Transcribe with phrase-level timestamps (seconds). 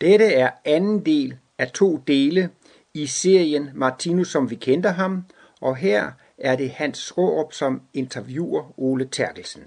[0.00, 2.50] Dette er anden del af to dele
[2.94, 5.24] i serien Martinus som vi kender ham,
[5.60, 9.62] og her er det Hans Rårup som interviewer Ole Terkelsen.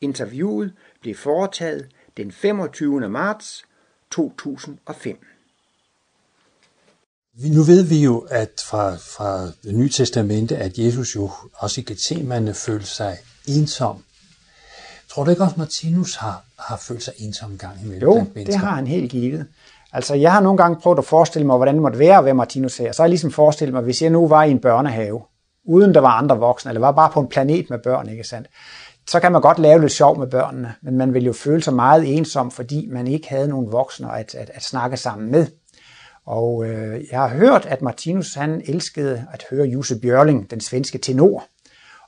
[0.00, 3.08] Interviewet blev foretaget den 25.
[3.08, 3.64] marts
[4.10, 5.26] 2005.
[7.36, 11.84] Nu ved vi jo, at fra, fra det nye testamente, at Jesus jo også i
[11.84, 13.18] Gethsemane følte sig
[13.48, 14.04] ensom.
[15.08, 18.02] Tror du ikke også, Martinus har, har følt sig ensom en gang imellem?
[18.10, 19.46] Jo, det har han helt givet.
[19.92, 22.34] Altså, jeg har nogle gange prøvet at forestille mig, hvordan det måtte være at være
[22.34, 22.92] Martinus her.
[22.92, 25.20] Så har jeg ligesom forestillet mig, hvis jeg nu var i en børnehave,
[25.64, 28.48] uden der var andre voksne, eller var bare på en planet med børn, ikke sandt?
[29.08, 31.74] Så kan man godt lave lidt sjov med børnene, men man vil jo føle sig
[31.74, 35.46] meget ensom, fordi man ikke havde nogen voksne at, at, at snakke sammen med.
[36.26, 40.98] Og øh, jeg har hørt, at Martinus han elskede at høre Juse Bjørling, den svenske
[40.98, 41.44] tenor.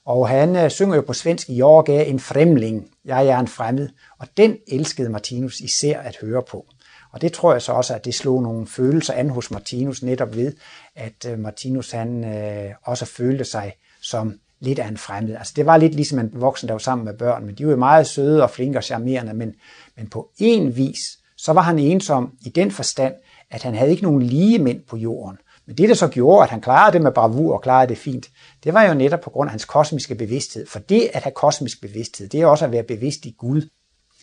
[0.07, 3.89] Og han øh, synger jo på svensk, jeg er en fremling, jeg er en fremmed.
[4.19, 6.67] Og den elskede Martinus især at høre på.
[7.13, 10.37] Og det tror jeg så også, at det slog nogle følelser an hos Martinus netop
[10.37, 10.53] ved,
[10.97, 15.37] at øh, Martinus han øh, også følte sig som lidt af en fremmed.
[15.37, 17.73] Altså det var lidt ligesom en voksen, der var sammen med børn, men de var
[17.73, 19.55] jo meget søde og flinke og charmerende, men,
[19.97, 23.15] men på en vis, så var han ensom i den forstand,
[23.51, 25.39] at han havde ikke nogen lige mænd på jorden.
[25.67, 28.27] Men det, der så gjorde, at han klarede det med bravur og klarede det fint,
[28.67, 30.67] det var jo netop på grund af hans kosmiske bevidsthed.
[30.67, 33.61] For det at have kosmisk bevidsthed, det er også at være bevidst i Gud.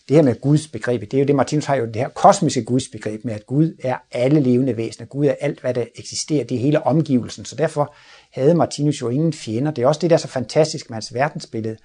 [0.07, 2.63] Det her med Guds begreb, det er jo det, Martinus har jo det her kosmiske
[2.63, 5.07] Guds begreb med, at Gud er alle levende væsener.
[5.07, 6.43] Gud er alt, hvad der eksisterer.
[6.43, 7.45] Det er hele omgivelsen.
[7.45, 7.95] Så derfor
[8.31, 9.71] havde Martinus jo ingen fjender.
[9.71, 11.77] Det er også det, der er så fantastisk med hans verdensbillede.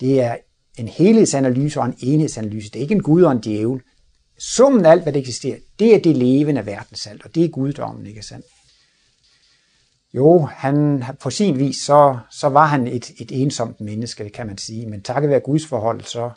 [0.00, 0.36] Det er
[0.78, 2.70] en helhedsanalyse og en enhedsanalyse.
[2.70, 3.80] Det er ikke en Gud og en djævel.
[4.38, 8.06] Summen af alt, hvad der eksisterer, det er det levende verdensalt, og det er guddommen,
[8.06, 8.46] ikke sandt?
[10.16, 14.46] Jo, han, på sin vis, så, så var han et, et ensomt menneske, det kan
[14.46, 14.86] man sige.
[14.86, 16.30] Men takket være Guds forhold, så,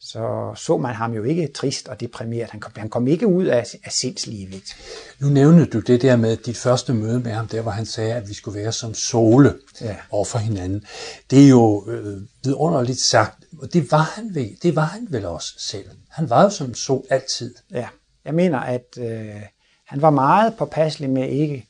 [0.00, 2.50] så så man ham jo ikke trist og deprimeret.
[2.50, 4.76] Han kom, han kom ikke ud af, af sindslivet.
[5.20, 8.14] Nu nævnte du det der med dit første møde med ham, der hvor han sagde,
[8.14, 9.96] at vi skulle være som sole ja.
[10.10, 10.84] over for hinanden.
[11.30, 15.24] Det er jo øh, vidunderligt sagt, og det var han vel, det var han vel
[15.24, 15.84] også selv.
[16.10, 17.54] Han var jo som sol altid.
[17.70, 17.88] Ja,
[18.24, 19.42] jeg mener, at øh,
[19.86, 21.67] han var meget påpasselig med ikke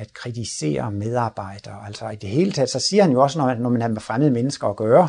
[0.00, 1.86] at kritisere medarbejdere.
[1.86, 4.00] Altså i det hele taget, så siger han jo også, når, når man har med
[4.00, 5.08] fremmede mennesker at gøre,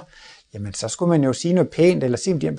[0.53, 2.57] jamen så skulle man jo sige noget pænt, eller sige, de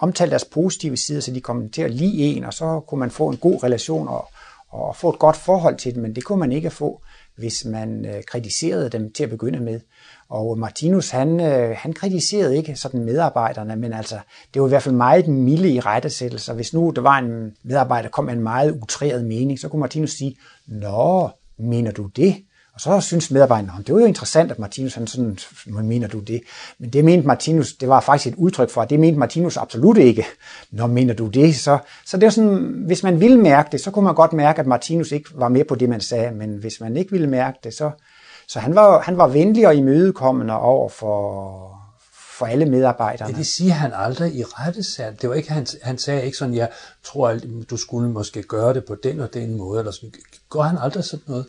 [0.00, 3.10] omtale deres positive sider, så de kommer til at lide en, og så kunne man
[3.10, 4.28] få en god relation og,
[4.68, 7.02] og få et godt forhold til dem, men det kunne man ikke få,
[7.36, 9.80] hvis man øh, kritiserede dem til at begynde med.
[10.28, 14.18] Og Martinus, han, øh, han kritiserede ikke sådan medarbejderne, men altså,
[14.54, 16.54] det var i hvert fald meget milde i rettesættelser.
[16.54, 19.80] Hvis nu der var en medarbejder, der kom med en meget utræret mening, så kunne
[19.80, 22.36] Martinus sige, Nå, mener du det?
[22.74, 26.40] Og så synes medarbejderen, det var jo interessant, at Martinus han sådan, mener du det?
[26.78, 29.96] Men det mente Martinus, det var faktisk et udtryk for, at det mente Martinus absolut
[29.96, 30.26] ikke.
[30.70, 31.56] Når mener du det?
[31.56, 34.60] Så, så det er sådan, hvis man ville mærke det, så kunne man godt mærke,
[34.60, 36.30] at Martinus ikke var med på det, man sagde.
[36.30, 37.90] Men hvis man ikke ville mærke det, så,
[38.48, 41.81] så han, var, han var venlig og imødekommende over for,
[42.38, 43.32] for alle medarbejderne.
[43.32, 45.16] Ja, det siger han aldrig i rettesal.
[45.22, 46.68] Det var ikke, han, han sagde ikke sådan, jeg
[47.04, 49.78] tror, at du skulle måske gøre det på den og den måde.
[49.78, 50.12] Eller sådan.
[50.48, 51.46] Går han aldrig sådan noget?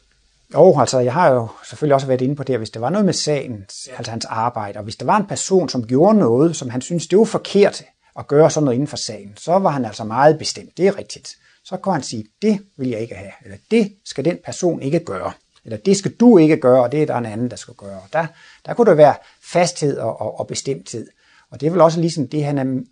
[0.53, 3.05] Jo, altså jeg har jo selvfølgelig også været inde på det, hvis det var noget
[3.05, 3.65] med sagen,
[3.97, 7.07] altså hans arbejde, og hvis der var en person, som gjorde noget, som han synes,
[7.07, 7.83] det var forkert
[8.19, 10.77] at gøre sådan noget inden for sagen, så var han altså meget bestemt.
[10.77, 11.29] Det er rigtigt.
[11.65, 14.99] Så kan han sige, det vil jeg ikke have, eller det skal den person ikke
[14.99, 15.31] gøre,
[15.65, 18.01] eller det skal du ikke gøre, og det er der en anden, der skal gøre.
[18.13, 18.25] Der,
[18.65, 21.07] der kunne der være fasthed og, og, og bestemthed.
[21.51, 22.83] Og det er vel også ligesom det, han er,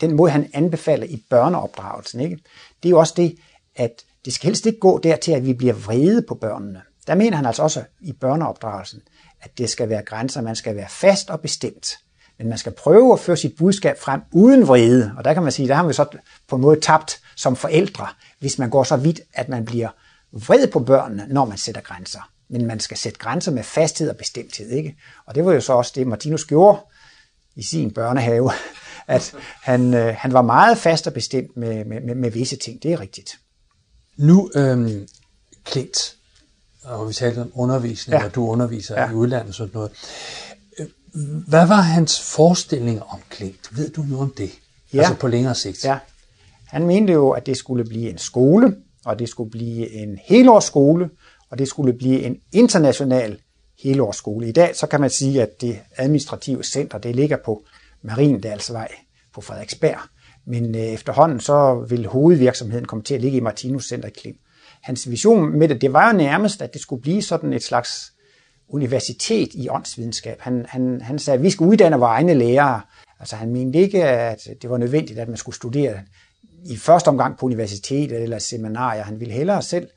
[0.00, 2.20] den måde, han anbefaler i børneopdragelsen.
[2.20, 2.36] Ikke?
[2.82, 3.36] Det er jo også det,
[3.76, 3.90] at
[4.24, 6.82] det skal helst ikke gå dertil, at vi bliver vrede på børnene.
[7.06, 9.02] Der mener han altså også i børneopdragelsen,
[9.40, 11.98] at det skal være grænser, man skal være fast og bestemt.
[12.38, 15.12] Men man skal prøve at føre sit budskab frem uden vrede.
[15.16, 16.04] Og der kan man sige, der har vi så
[16.48, 18.06] på en måde tabt som forældre,
[18.38, 19.88] hvis man går så vidt, at man bliver
[20.32, 22.30] vred på børnene, når man sætter grænser.
[22.48, 24.70] Men man skal sætte grænser med fasthed og bestemthed.
[24.70, 24.96] Ikke?
[25.26, 26.78] Og det var jo så også det, Martinus gjorde
[27.56, 28.50] i sin børnehave,
[29.06, 32.82] at han, øh, han var meget fast og bestemt med, med, med, med visse ting.
[32.82, 33.38] Det er rigtigt.
[34.16, 35.08] Nu, øhm,
[35.64, 36.16] Klint,
[36.82, 38.24] og vi talte om undervisning, ja.
[38.24, 39.10] og du underviser ja.
[39.10, 39.90] i udlandet og sådan noget.
[40.78, 40.86] Øh,
[41.48, 43.76] hvad var hans forestilling om Klint?
[43.76, 44.50] Ved du noget om det?
[44.92, 44.98] Ja.
[44.98, 45.84] Altså på længere sigt.
[45.84, 45.98] Ja.
[46.66, 51.10] Han mente jo, at det skulle blive en skole, og det skulle blive en helårsskole,
[51.50, 53.38] og det skulle blive en international
[53.82, 54.48] helårsskole.
[54.48, 57.64] I dag så kan man sige, at det administrative center det ligger på
[58.02, 58.88] Mariendalsvej
[59.34, 59.98] på Frederiksberg.
[60.46, 64.36] Men øh, efterhånden så vil hovedvirksomheden komme til at ligge i Martinus Center i Klim.
[64.82, 68.12] Hans vision med det, det var jo nærmest, at det skulle blive sådan et slags
[68.68, 70.40] universitet i åndsvidenskab.
[70.40, 72.80] Han, han, han sagde, at vi skal uddanne vores egne lærere.
[73.20, 75.98] Altså han mente ikke, at det var nødvendigt, at man skulle studere
[76.64, 79.02] i første omgang på universitetet eller seminarier.
[79.02, 79.88] Han ville hellere selv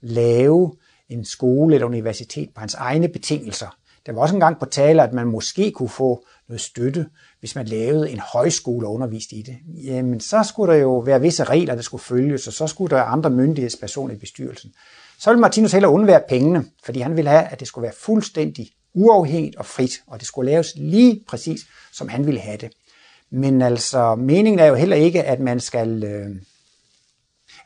[0.00, 0.74] lave
[1.08, 3.76] en skole eller universitet på hans egne betingelser.
[4.06, 7.06] Der var også engang på tale, at man måske kunne få noget støtte,
[7.40, 9.56] hvis man lavede en højskole og underviste i det.
[9.84, 13.02] Jamen, så skulle der jo være visse regler, der skulle følges, og så skulle der
[13.02, 14.72] andre myndighedspersoner i bestyrelsen.
[15.18, 18.70] Så ville Martinus heller undvære pengene, fordi han ville have, at det skulle være fuldstændig
[18.94, 21.60] uafhængigt og frit, og det skulle laves lige præcis,
[21.92, 22.70] som han ville have det.
[23.30, 26.36] Men altså, meningen er jo heller ikke, at man skal, øh,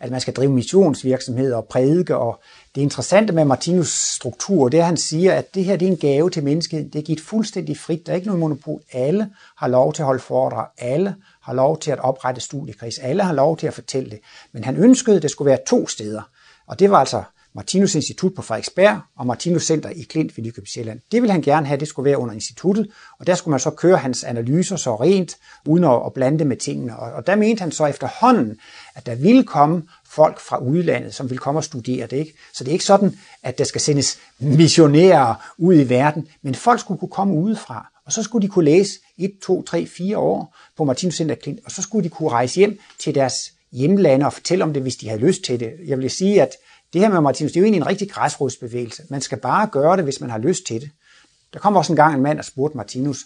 [0.00, 2.16] at man skal drive missionsvirksomhed og prædike.
[2.16, 2.42] Og
[2.74, 5.92] det interessante med Martinus struktur, det er, at han siger, at det her det er
[5.92, 6.92] en gave til menneskeheden.
[6.92, 8.06] Det er givet fuldstændig frit.
[8.06, 8.80] Der er ikke noget monopol.
[8.92, 10.66] Alle har lov til at holde foredrag.
[10.78, 12.98] Alle har lov til at oprette studiekreds.
[12.98, 14.20] Alle har lov til at fortælle det.
[14.52, 16.22] Men han ønskede, at det skulle være to steder.
[16.66, 17.22] Og det var altså
[17.54, 21.00] Martinus Institut på Frederiksberg og Martinus Center i Klint ved Nykøbing Sjælland.
[21.12, 22.88] Det ville han gerne have, det skulle være under instituttet,
[23.18, 26.56] og der skulle man så køre hans analyser så rent, uden at blande det med
[26.56, 26.98] tingene.
[26.98, 28.56] Og der mente han så efterhånden,
[28.94, 32.16] at der ville komme folk fra udlandet, som vil komme og studere det.
[32.16, 32.34] Ikke?
[32.54, 36.80] Så det er ikke sådan, at der skal sendes missionærer ud i verden, men folk
[36.80, 40.56] skulle kunne komme udefra, og så skulle de kunne læse 1, 2, 3, 4 år
[40.76, 43.34] på Martinus Center Klint, og så skulle de kunne rejse hjem til deres
[43.72, 45.72] hjemlande og fortælle om det, hvis de havde lyst til det.
[45.86, 46.50] Jeg vil sige, at
[46.92, 49.02] det her med Martinus, det er jo egentlig en rigtig græsrodsbevægelse.
[49.10, 50.90] Man skal bare gøre det, hvis man har lyst til det.
[51.52, 53.18] Der kom også en gang en mand og spurgte Martinus,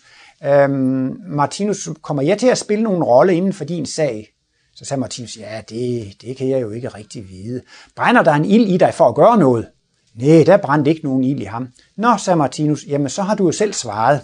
[0.44, 4.32] øhm, Martinus, kommer jeg til at spille nogen rolle inden for din sag?
[4.74, 7.62] Så sagde Martinus, ja, det, det kan jeg jo ikke rigtig vide.
[7.96, 9.66] Brænder der en ild i dig for at gøre noget?
[10.14, 11.68] Nej, der brændte ikke nogen ild i ham.
[11.96, 14.20] Nå, sagde Martinus, jamen så har du jo selv svaret.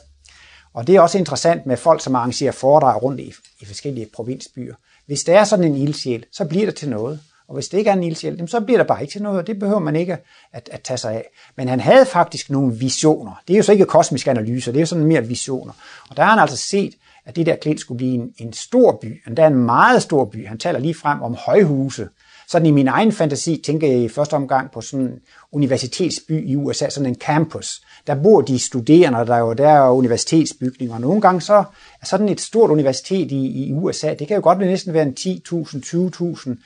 [0.74, 4.74] Og det er også interessant med folk, som arrangerer foredrag rundt i, i forskellige provinsbyer.
[5.06, 7.20] Hvis der er sådan en ildsjæl, så bliver det til noget.
[7.52, 9.46] Og hvis det ikke er en ildsjæl, så bliver der bare ikke til noget, og
[9.46, 10.16] det behøver man ikke
[10.52, 11.24] at, at tage sig af.
[11.56, 13.42] Men han havde faktisk nogle visioner.
[13.48, 15.72] Det er jo så ikke kosmisk analyse, det er jo sådan mere visioner.
[16.10, 16.94] Og der har han altså set,
[17.26, 20.46] at det der klint skulle blive en, en stor by, endda en meget stor by.
[20.46, 22.08] Han taler lige frem om højhuse.
[22.48, 25.18] Sådan i min egen fantasi tænker jeg i første omgang på sådan en
[25.52, 27.82] universitetsby i USA, sådan en campus.
[28.06, 30.98] Der bor de studerende, der er jo der er universitetsbygninger.
[30.98, 31.64] Nogle gange så
[32.00, 35.16] er sådan et stort universitet i, i USA, det kan jo godt næsten være en
[35.20, 35.36] 10.000,
[36.46, 36.56] 20.000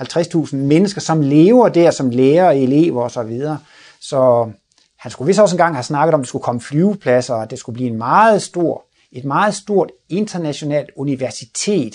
[0.00, 3.40] 50.000 mennesker, som lever der som lærer, elever osv.
[3.40, 3.56] Så,
[4.00, 4.50] så
[4.98, 7.50] han skulle vist også engang have snakket om, at det skulle komme flyvepladser, og at
[7.50, 11.94] det skulle blive en meget stor, et meget stort internationalt universitet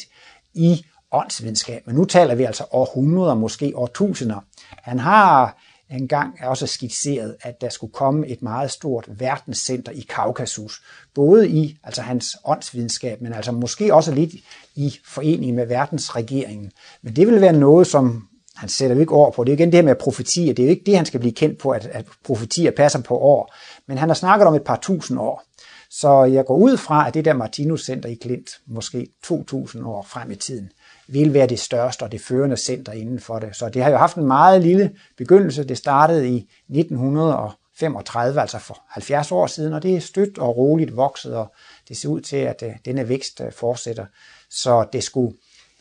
[0.54, 1.81] i åndsvidenskab.
[1.88, 4.40] Men nu taler vi altså århundreder, måske årtusinder.
[4.69, 5.57] Han har
[5.97, 10.81] engang er også skitseret, at der skulle komme et meget stort verdenscenter i Kaukasus.
[11.15, 14.31] Både i altså hans åndsvidenskab, men altså måske også lidt
[14.75, 16.71] i forening med verdensregeringen.
[17.01, 19.44] Men det vil være noget, som han sætter jo ikke over på.
[19.44, 20.53] Det er jo igen det her med profetier.
[20.53, 23.18] Det er jo ikke det, han skal blive kendt på, at, at profetier passer på
[23.18, 23.56] år.
[23.88, 25.44] Men han har snakket om et par tusind år.
[25.89, 30.06] Så jeg går ud fra, at det der Martinus Center i Klint, måske 2000 år
[30.09, 30.69] frem i tiden,
[31.11, 33.56] vil være det største og det førende center inden for det.
[33.56, 35.63] Så det har jo haft en meget lille begyndelse.
[35.63, 40.95] Det startede i 1935, altså for 70 år siden, og det er stødt og roligt
[40.95, 41.53] vokset, og
[41.88, 44.06] det ser ud til, at øh, denne vækst øh, fortsætter.
[44.50, 45.35] Så det skulle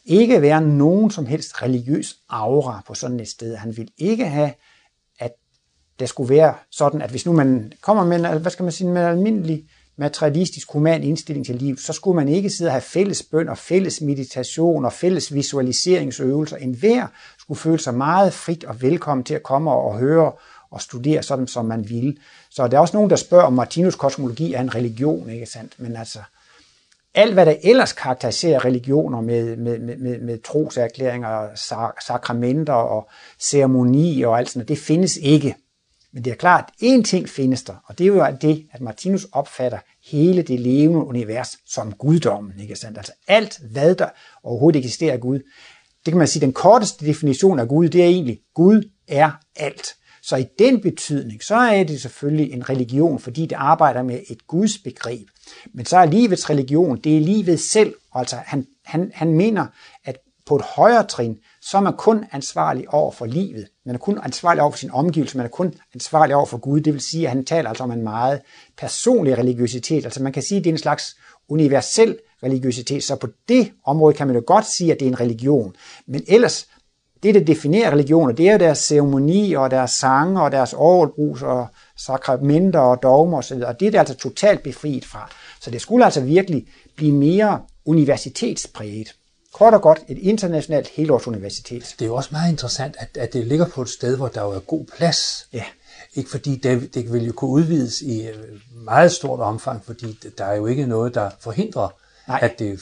[0.05, 3.57] ikke være nogen som helst religiøs aura på sådan et sted.
[3.57, 4.53] Han vil ikke have,
[5.19, 5.33] at
[5.99, 8.91] det skulle være sådan, at hvis nu man kommer med en, hvad skal man sige,
[8.91, 9.65] med en almindelig
[9.99, 13.59] materialistisk human indstilling til liv, så skulle man ikke sidde og have fælles bøn og
[13.59, 16.57] fælles meditation og fælles visualiseringsøvelser.
[16.57, 17.07] En hver
[17.39, 20.33] skulle føle sig meget frit og velkommen til at komme og høre
[20.71, 22.17] og studere sådan, som man ville.
[22.51, 25.73] Så der er også nogen, der spørger, om Martinus kosmologi er en religion, ikke sandt?
[25.79, 26.19] Men altså,
[27.15, 31.49] alt hvad der ellers karakteriserer religioner med, med, med, med troserklæringer,
[32.07, 33.09] sakramenter og
[33.41, 35.55] ceremonier og alt sådan noget, det findes ikke.
[36.13, 38.81] Men det er klart, at én ting findes der, og det er jo det, at
[38.81, 39.79] Martinus opfatter
[40.11, 42.61] hele det levende univers som guddommen.
[42.61, 42.99] Ikke sandt?
[42.99, 44.09] Altså alt, hvad der
[44.43, 45.39] overhovedet eksisterer af Gud.
[46.05, 49.95] Det kan man sige, den korteste definition af Gud, det er egentlig, Gud er alt.
[50.23, 54.47] Så i den betydning, så er det selvfølgelig en religion, fordi det arbejder med et
[54.47, 55.29] Guds begreb.
[55.75, 57.95] Men så er livets religion, det er livet selv.
[58.15, 59.67] Altså han, han, han mener,
[60.05, 61.39] at på et højere trin,
[61.71, 63.69] så er man kun ansvarlig over for livet.
[63.87, 66.81] Man er kun ansvarlig over for sin omgivelse, man er kun ansvarlig over for Gud.
[66.81, 68.41] Det vil sige, at han taler altså om en meget
[68.79, 70.05] personlig religiøsitet.
[70.05, 71.17] Altså man kan sige, at det er en slags
[71.49, 73.05] universel religiøsitet.
[73.05, 75.75] Så på det område kan man jo godt sige, at det er en religion.
[76.07, 76.69] Men ellers,
[77.23, 81.43] det der definerer religioner, det er jo deres ceremoni og deres sange og deres overbrus
[81.43, 83.63] og sakramenter og dogmer osv.
[83.67, 85.31] Og det er det altså totalt befriet fra.
[85.61, 89.15] Så det skulle altså virkelig blive mere universitetspræget.
[89.53, 91.95] Kort og godt et internationalt helårsuniversitet.
[91.99, 94.43] Det er jo også meget interessant, at, at det ligger på et sted, hvor der
[94.43, 95.49] jo er god plads.
[95.53, 95.65] Ja.
[96.15, 98.35] Ikke fordi det, det vil jo kunne udvides i øh,
[98.85, 101.89] meget stort omfang, fordi der er jo ikke noget, der forhindrer,
[102.29, 102.39] Nej.
[102.43, 102.81] at det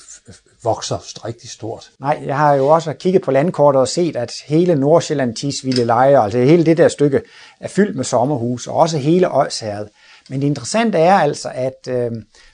[0.62, 1.90] vokser rigtig stort.
[1.98, 6.22] Nej, jeg har jo også kigget på landkortet og set, at hele Nordsjælland, Tisvilde Leje,
[6.22, 7.22] altså hele det der stykke,
[7.60, 9.86] er fyldt med sommerhus, og også hele Øjsherred.
[10.28, 12.10] Men det interessante er altså, at øh,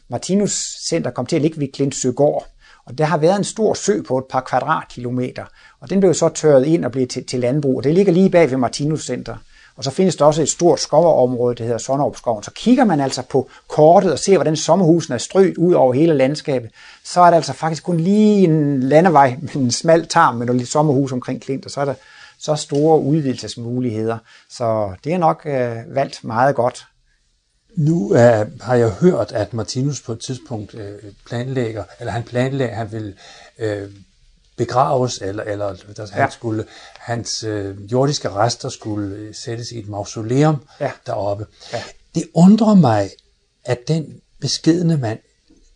[0.09, 2.47] Martinus Center kom til at ligge ved Klintsøgård,
[2.87, 5.45] og der har været en stor sø på et par kvadratkilometer,
[5.81, 8.31] og den blev så tørret ind og blev til, til landbrug, og det ligger lige
[8.31, 9.37] bag ved Martinus Center.
[9.77, 12.43] Og så findes der også et stort skovområde, der hedder Sonderupskoven.
[12.43, 16.15] Så kigger man altså på kortet og ser, hvordan sommerhusene er strøet ud over hele
[16.15, 16.71] landskabet,
[17.05, 20.69] så er der altså faktisk kun lige en landevej med en smal tarm med noget
[20.69, 21.95] sommerhus omkring Klint, og så er der
[22.39, 24.19] så store udvidelsesmuligheder.
[24.51, 26.87] Så det er nok øh, valgt meget godt.
[27.77, 28.17] Nu uh,
[28.61, 30.81] har jeg hørt, at Martinus på et tidspunkt uh,
[31.27, 33.15] planlægger, eller han planlægger, han vil
[33.63, 33.93] uh,
[34.57, 36.21] begraves, eller, eller der, ja.
[36.21, 36.65] han skulle,
[36.99, 40.93] hans øh, jordiske rester skulle øh, sættes i et mausoleum ja.
[41.07, 41.47] deroppe.
[41.73, 41.83] Ja.
[42.15, 43.11] Det undrer mig,
[43.65, 45.19] at den beskedende mand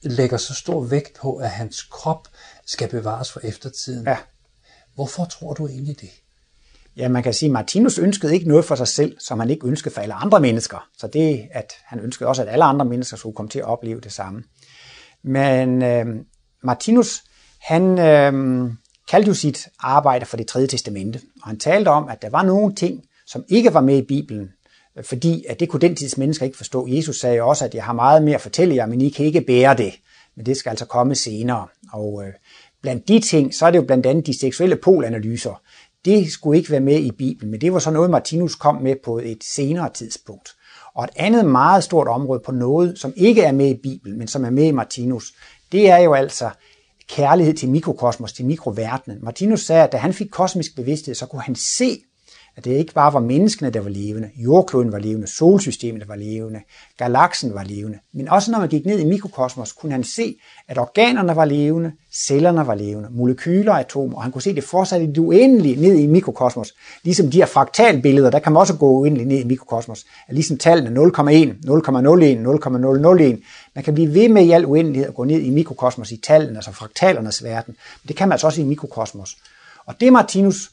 [0.03, 2.29] lægger så stor vægt på, at hans krop
[2.67, 4.07] skal bevares for eftertiden.
[4.07, 4.17] Ja.
[4.95, 6.11] Hvorfor tror du egentlig det?
[6.97, 9.67] Ja, man kan sige, at Martinus ønskede ikke noget for sig selv, som han ikke
[9.67, 10.89] ønskede for alle andre mennesker.
[10.99, 14.01] Så det, at han ønskede også, at alle andre mennesker skulle komme til at opleve
[14.01, 14.43] det samme.
[15.25, 16.07] Men øh,
[16.63, 17.23] Martinus
[17.61, 18.33] han øh,
[19.11, 22.43] kaldte jo sit arbejde for det tredje testamente, og han talte om, at der var
[22.43, 24.49] nogle ting, som ikke var med i Bibelen,
[24.99, 26.87] øh, fordi at det kunne den tids mennesker ikke forstå.
[26.89, 29.41] Jesus sagde også, at jeg har meget mere at fortælle jer, men I kan ikke
[29.41, 29.93] bære det.
[30.37, 31.67] Men det skal altså komme senere.
[31.93, 32.33] Og øh,
[32.83, 35.63] blandt de ting, så er det jo blandt andet de seksuelle polanalyser.
[36.07, 38.97] Det skulle ikke være med i Bibelen, men det var så noget, Martinus kom med
[39.05, 40.49] på et senere tidspunkt.
[40.95, 44.29] Og et andet meget stort område på noget, som ikke er med i Bibelen, men
[44.29, 45.33] som er med i Martinus,
[45.73, 46.51] det er jo altså
[47.09, 49.19] kærlighed til mikrokosmos, til mikroverdenen.
[49.23, 51.99] Martinus sagde, at da han fik kosmisk bevidsthed, så kunne han se,
[52.57, 56.61] at det ikke bare var menneskene, der var levende, jordkloden var levende, solsystemet var levende,
[56.99, 60.37] galaksen var levende, men også når man gik ned i mikrokosmos, kunne han se,
[60.69, 64.65] at organerne var levende, cellerne var levende, molekyler og atomer, og han kunne se, det
[64.91, 66.75] det i det uendelige ned i mikrokosmos.
[67.03, 70.59] Ligesom de her fraktalbilleder, der kan man også gå uendeligt ned i mikrokosmos, er ligesom
[70.59, 71.23] tallene 0,1, 0,01,
[72.41, 73.41] 0,001.
[73.75, 76.57] Man kan blive ved med i al uendelighed at gå ned i mikrokosmos i tallene,
[76.57, 79.37] altså fraktalernes verden, men det kan man altså også i mikrokosmos.
[79.87, 80.71] Og det Martinus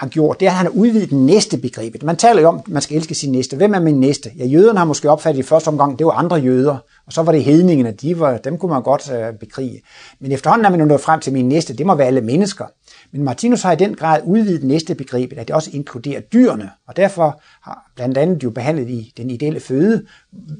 [0.00, 2.02] har gjort, det er, at han har udvidet den næste begrebet.
[2.02, 3.56] Man taler jo om, at man skal elske sin næste.
[3.56, 4.30] Hvem er min næste?
[4.38, 6.76] Ja, jøderne har måske opfattet i første omgang, det var andre jøder,
[7.06, 9.82] og så var det hedningene, de var, dem kunne man godt uh, bekrige.
[10.20, 12.64] Men efterhånden er man nået frem til min næste, det må være alle mennesker.
[13.12, 16.96] Men Martinus har i den grad udvidet næste begrebet, at det også inkluderer dyrene, og
[16.96, 20.06] derfor har blandt andet jo behandlet i den ideelle føde,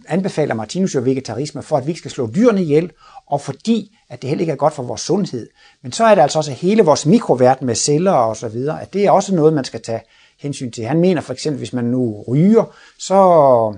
[0.09, 2.91] anbefaler Martinus jo vegetarisme for, at vi ikke skal slå dyrene ihjel,
[3.31, 5.49] og fordi at det heller ikke er godt for vores sundhed.
[5.83, 8.93] Men så er det altså også hele vores mikroverden med celler og så videre, at
[8.93, 10.01] det er også noget, man skal tage
[10.41, 10.85] hensyn til.
[10.85, 12.65] Han mener for eksempel, hvis man nu ryger,
[12.99, 13.75] så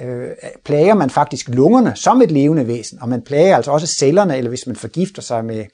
[0.00, 0.28] øh,
[0.64, 4.48] plager man faktisk lungerne som et levende væsen, og man plager altså også cellerne, eller
[4.48, 5.64] hvis man forgifter sig med,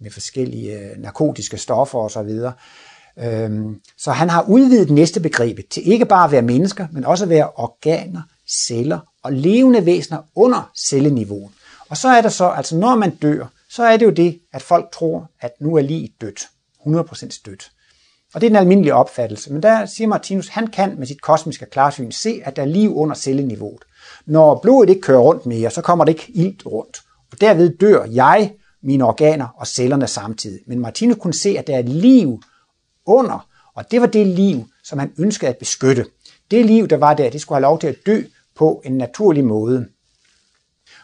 [0.00, 2.30] med forskellige øh, narkotiske stoffer osv.
[3.18, 7.24] Øhm, så han har udvidet næste begrebet til ikke bare at være mennesker, men også
[7.24, 8.22] at være organer,
[8.66, 11.50] celler og levende væsener under celleniveauet.
[11.90, 14.62] Og så er der så, altså når man dør, så er det jo det, at
[14.62, 16.48] folk tror, at nu er lige dødt.
[16.86, 17.70] 100% dødt.
[18.34, 19.52] Og det er den almindelige opfattelse.
[19.52, 22.96] Men der siger Martinus, han kan med sit kosmiske klarsyn se, at der er liv
[22.96, 23.82] under celleniveauet.
[24.26, 27.00] Når blodet ikke kører rundt mere, så kommer det ikke ilt rundt.
[27.32, 30.60] Og derved dør jeg, mine organer og cellerne samtidig.
[30.66, 32.42] Men Martinus kunne se, at der er liv
[33.06, 36.06] under, og det var det liv, som han ønskede at beskytte.
[36.50, 38.22] Det liv, der var der, det skulle have lov til at dø
[38.56, 39.86] på en naturlig måde.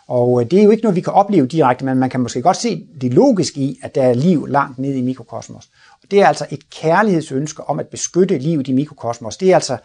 [0.08, 2.42] Og øh, det er jo ikke noget, vi kan opleve direkte, men man kan måske
[2.42, 5.68] godt se det logiske i, at der er liv langt nede i mikrokosmos.
[6.02, 9.36] Og det er altså et kærlighedsønske om at beskytte livet i mikrokosmos.
[9.36, 9.78] Det er altså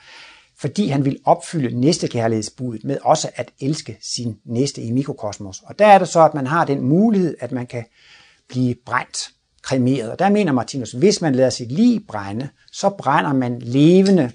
[0.61, 5.61] fordi han vil opfylde næste kærlighedsbuddet med også at elske sin næste i mikrokosmos.
[5.65, 7.83] Og der er det så, at man har den mulighed, at man kan
[8.49, 9.29] blive brændt,
[9.61, 10.11] kremeret.
[10.11, 14.31] Og der mener Martinus, hvis man lader sit liv brænde, så brænder man levende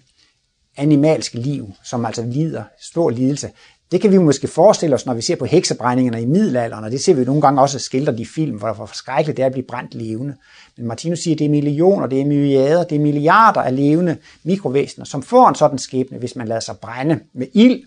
[0.76, 3.50] animalske liv, som altså lider stor lidelse.
[3.92, 7.00] Det kan vi måske forestille os, når vi ser på heksebrændingerne i middelalderen, og det
[7.00, 9.66] ser vi nogle gange også skildret i film, hvor hvor forskrækkeligt det er at blive
[9.68, 10.36] brændt levende.
[10.76, 14.16] Men Martinus siger, at det er millioner, det er myriader, det er milliarder af levende
[14.44, 17.82] mikrovæsener, som får en sådan skæbne, hvis man lader sig brænde med ild.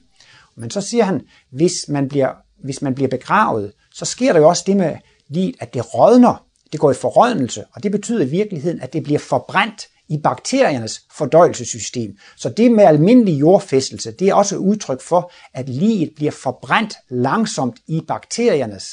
[0.55, 2.29] Men så siger han, hvis man bliver,
[2.63, 4.95] hvis man bliver begravet, så sker der jo også det med
[5.27, 9.03] livet, at det rådner, det går i forrådnelse, og det betyder i virkeligheden, at det
[9.03, 12.17] bliver forbrændt i bakteriernes fordøjelsessystem.
[12.37, 16.93] Så det med almindelig jordfæstelse, det er også et udtryk for, at liget bliver forbrændt
[17.09, 18.85] langsomt i bakteriernes.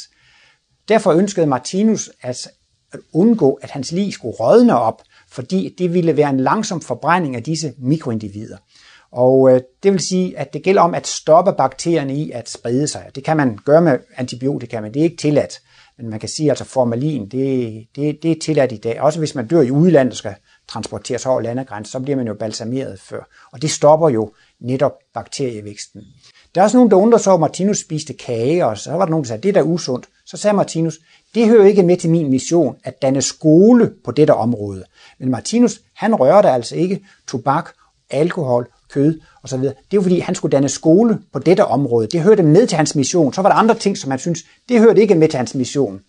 [0.88, 2.48] Derfor ønskede Martinus at,
[2.92, 7.36] at undgå, at hans lig skulle rådne op, fordi det ville være en langsom forbrænding
[7.36, 8.56] af disse mikroindivider.
[9.12, 12.88] Og øh, det vil sige, at det gælder om at stoppe bakterierne i at sprede
[12.88, 13.10] sig.
[13.14, 15.60] Det kan man gøre med antibiotika, men det er ikke tilladt.
[15.98, 19.00] Men man kan sige, at altså formalin, det, det, det er tilladt i dag.
[19.00, 20.34] Også hvis man dør i udlandet og skal
[20.68, 23.28] transporteres over landegrænsen, så bliver man jo balsameret før.
[23.52, 26.02] Og det stopper jo netop bakterievæksten.
[26.54, 29.04] Der er også nogen, der undrer sig over, at Martinus spiste kage, og så var
[29.04, 30.08] der nogen, der sagde, det er da usundt.
[30.26, 30.98] Så sagde Martinus,
[31.34, 34.84] det hører ikke med til min mission at danne skole på dette område.
[35.18, 37.70] Men Martinus, han rørte altså ikke tobak,
[38.10, 39.60] alkohol, kød osv.
[39.60, 42.06] Det er fordi, han skulle danne skole på dette område.
[42.06, 43.32] Det hørte med til hans mission.
[43.32, 46.00] Så var der andre ting, som han synes, det hørte ikke med til hans mission.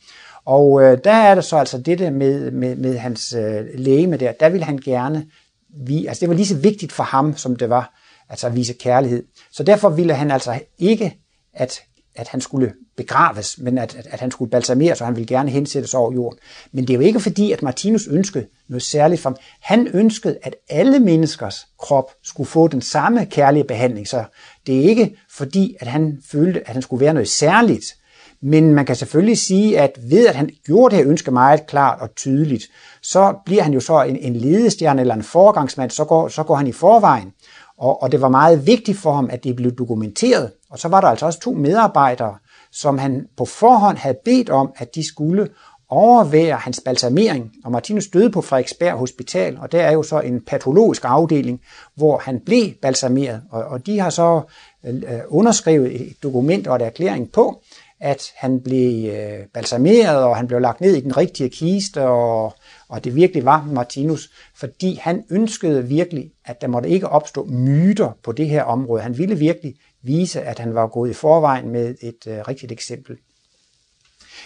[0.48, 4.32] Og øh, der er der så altså det med, med, med hans øh, læge der.
[4.32, 5.25] Der ville han gerne,
[5.70, 7.94] vi, altså det var lige så vigtigt for ham, som det var
[8.30, 9.24] altså at vise kærlighed.
[9.51, 11.18] Så derfor ville han altså ikke,
[11.54, 11.82] at,
[12.16, 15.50] at han skulle begraves, men at, at, at han skulle balsameres, og han ville gerne
[15.50, 16.39] hensættes over jorden.
[16.72, 19.38] Men det er jo ikke fordi, at Martinus ønskede noget særligt for ham.
[19.62, 24.08] Han ønskede, at alle menneskers krop skulle få den samme kærlige behandling.
[24.08, 24.24] Så
[24.68, 27.97] det er ikke fordi, at han følte, at han skulle være noget særligt.
[28.41, 32.01] Men man kan selvfølgelig sige, at ved at han gjorde det her ønske meget klart
[32.01, 32.63] og tydeligt,
[33.01, 36.56] så bliver han jo så en, en ledestjerne eller en foregangsmand, så går, så går
[36.56, 37.34] han i forvejen.
[37.77, 40.51] Og, og det var meget vigtigt for ham, at det blev dokumenteret.
[40.70, 42.36] Og så var der altså også to medarbejdere,
[42.72, 45.48] som han på forhånd havde bedt om, at de skulle
[45.89, 47.51] overvære hans balsamering.
[47.63, 51.62] Og Martinus døde på Frederiksberg Hospital, og der er jo så en patologisk afdeling,
[51.96, 53.41] hvor han blev balsameret.
[53.51, 54.41] Og, og de har så
[54.86, 57.62] øh, øh underskrevet et dokument og et erklæring på,
[58.00, 62.54] at han blev øh, balsameret, og han blev lagt ned i den rigtige kiste, og,
[62.89, 68.12] og det virkelig var Martinus, fordi han ønskede virkelig, at der måtte ikke opstå myter
[68.24, 69.01] på det her område.
[69.01, 73.18] Han ville virkelig vise, at han var gået i forvejen med et øh, rigtigt eksempel.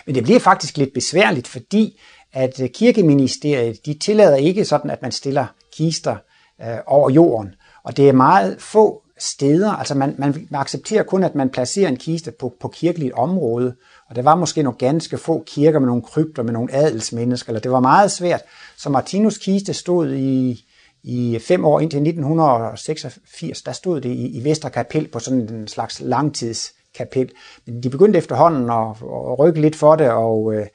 [0.06, 2.00] Men det bliver faktisk lidt besværligt, fordi
[2.34, 6.16] at øh, kirkeministeriet, de tillader ikke sådan, at man stiller kister
[6.62, 7.56] øh, over jorden.
[7.84, 11.98] Og det er meget få steder, altså man, man accepterer kun, at man placerer en
[11.98, 13.76] kiste på, på kirkeligt område,
[14.10, 17.60] og der var måske nogle ganske få kirker med nogle krypter, med nogle adelsmennesker, eller
[17.60, 18.42] det var meget svært.
[18.78, 20.66] Så Martinus kiste stod i,
[21.04, 26.02] i fem år indtil 1986, der stod det i, i Vesterkapel på sådan en slags
[26.02, 27.30] langtidskapel.
[27.66, 28.88] Men de begyndte efterhånden at,
[29.32, 30.66] at rykke lidt for det, og øh,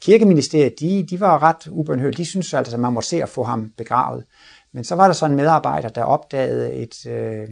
[0.00, 2.16] kirkeministeriet, de, de var ret ubønhørte.
[2.16, 4.24] De syntes altså, at man måtte se at få ham begravet.
[4.72, 7.48] Men så var der så en medarbejder, der opdagede et, øh,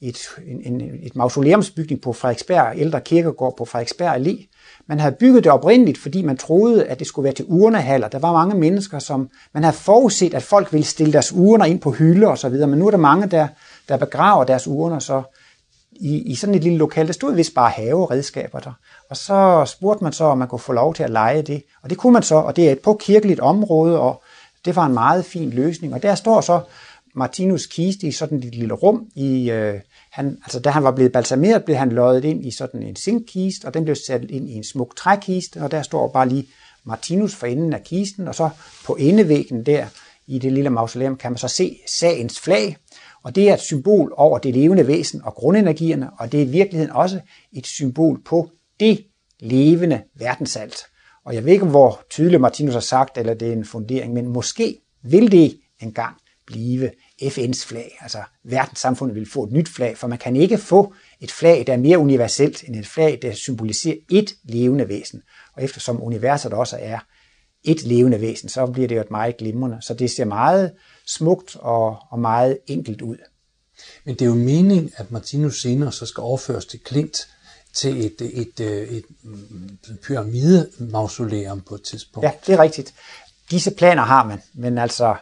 [0.00, 4.46] et, en, en, et mausoleumsbygning på Frederiksberg, ældre kirkegård på Frederiksberg Allé.
[4.86, 8.08] Man havde bygget det oprindeligt, fordi man troede, at det skulle være til urnehaller.
[8.08, 11.80] Der var mange mennesker, som man havde forudset, at folk ville stille deres urner ind
[11.80, 13.48] på hylder og så videre, men nu er der mange, der,
[13.88, 15.22] der begraver deres urner, så
[15.92, 18.72] i, i sådan et lille lokal, der stod vist bare haveredskaber der.
[19.10, 21.62] Og så spurgte man så, om man kunne få lov til at lege det.
[21.82, 24.22] Og det kunne man så, og det er et på kirkeligt område, og
[24.64, 25.94] det var en meget fin løsning.
[25.94, 26.60] Og der står så
[27.14, 29.80] Martinus kiste i sådan et lille rum i, øh,
[30.12, 33.64] han, altså da han var blevet balsameret, blev han løjet ind i sådan en zinkkiste,
[33.64, 36.46] og den blev sat ind i en smuk trækiste, og der står bare lige
[36.84, 38.50] Martinus for enden af kisten, og så
[38.86, 39.86] på endevæggen der
[40.26, 42.76] i det lille mausoleum kan man så se sagens flag,
[43.22, 46.48] og det er et symbol over det levende væsen og grundenergierne, og det er i
[46.48, 47.20] virkeligheden også
[47.52, 49.06] et symbol på det
[49.40, 50.76] levende verdensalt.
[51.24, 54.28] Og jeg ved ikke, hvor tydeligt Martinus har sagt, eller det er en fundering, men
[54.28, 56.90] måske vil det engang blive
[57.22, 57.98] FN's flag.
[58.00, 61.72] Altså verdenssamfundet vil få et nyt flag, for man kan ikke få et flag, der
[61.72, 65.22] er mere universelt end et flag, der symboliserer et levende væsen.
[65.56, 66.98] Og eftersom universet også er
[67.64, 69.78] et levende væsen, så bliver det jo et meget glimrende.
[69.80, 70.72] Så det ser meget
[71.06, 73.16] smukt og, og meget enkelt ud.
[74.04, 77.28] Men det er jo meningen, at Martinus senere så skal overføres til Klint,
[77.74, 79.04] til et, et, et,
[79.90, 82.24] et pyramidemausoleum på et tidspunkt.
[82.24, 82.94] Ja, det er rigtigt.
[83.50, 85.16] Disse planer har man, men altså,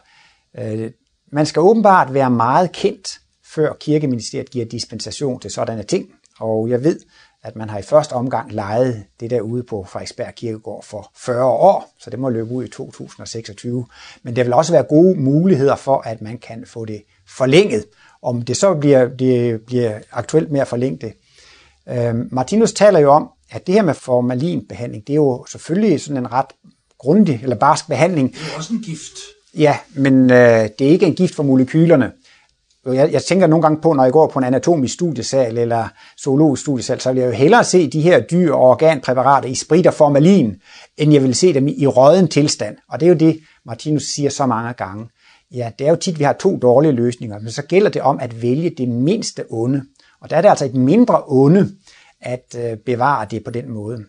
[0.57, 0.91] øh,
[1.31, 6.09] man skal åbenbart være meget kendt, før kirkeministeriet giver dispensation til sådanne ting.
[6.39, 6.99] Og jeg ved,
[7.43, 11.45] at man har i første omgang lejet det der ude på Frederiksberg Kirkegård for 40
[11.45, 13.85] år, så det må løbe ud i 2026.
[14.23, 17.85] Men der vil også være gode muligheder for, at man kan få det forlænget.
[18.21, 21.13] Om det så bliver, det bliver aktuelt med at forlænge det.
[21.89, 26.17] Øh, Martinus taler jo om, at det her med formalinbehandling, det er jo selvfølgelig sådan
[26.17, 26.45] en ret
[26.97, 28.33] grundig eller barsk behandling.
[28.33, 29.17] Det er også en gift.
[29.57, 32.11] Ja, men øh, det er ikke en gift for molekylerne.
[32.85, 35.87] Jeg, jeg tænker nogle gange på, når jeg går på en anatomisk studiesal eller
[36.23, 39.87] zoologisk studiesal, så vil jeg jo hellere se de her dyr- og organpræparater i sprit
[39.87, 40.55] og formalin,
[40.97, 42.77] end jeg vil se dem i råden tilstand.
[42.89, 45.05] Og det er jo det, Martinus siger så mange gange.
[45.51, 48.01] Ja, det er jo tit, at vi har to dårlige løsninger, men så gælder det
[48.01, 49.83] om at vælge det mindste onde.
[50.21, 51.69] Og der er det altså et mindre onde
[52.21, 54.05] at øh, bevare det på den måde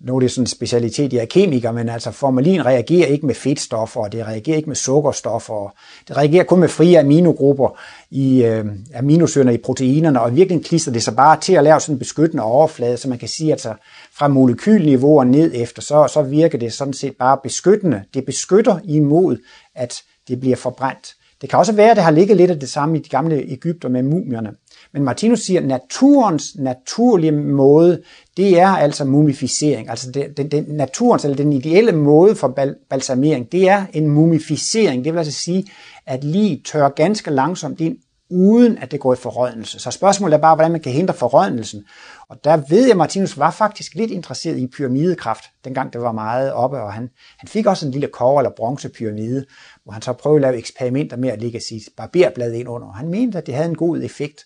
[0.00, 3.34] nu er det sådan en specialitet, jeg er kemiker, men altså formalin reagerer ikke med
[3.34, 5.72] fedtstoffer, og det reagerer ikke med sukkerstoffer, og
[6.08, 7.78] det reagerer kun med frie aminogrupper
[8.10, 11.94] i øh, aminosyrene i proteinerne, og virkelig klister det sig bare til at lave sådan
[11.94, 13.74] en beskyttende overflade, så man kan sige, at altså,
[14.18, 18.02] fra molekylniveau og ned efter, så, så virker det sådan set bare beskyttende.
[18.14, 19.36] Det beskytter imod,
[19.74, 21.14] at det bliver forbrændt.
[21.40, 23.44] Det kan også være, at det har ligget lidt af det samme i de gamle
[23.48, 24.50] Ægypter med mumierne.
[24.92, 28.02] Men Martinus siger, at naturens naturlige måde,
[28.36, 29.90] det er altså mumificering.
[29.90, 34.08] Altså det, den, den, naturens, eller den ideelle måde for bal, balsamering, det er en
[34.08, 35.04] mumificering.
[35.04, 35.64] Det vil altså sige,
[36.06, 37.96] at lige tør ganske langsomt ind,
[38.30, 39.78] uden at det går i forrådnelse.
[39.78, 41.84] Så spørgsmålet er bare, hvordan man kan hindre forrådnelsen.
[42.28, 46.12] Og der ved jeg, at Martinus var faktisk lidt interesseret i pyramidekraft, dengang det var
[46.12, 49.44] meget oppe, og han, han fik også en lille kov- eller bronzepyramide,
[49.84, 52.92] hvor han så prøvede at lave eksperimenter med at lægge sit barberblad ind under.
[52.92, 54.44] Han mente, at det havde en god effekt.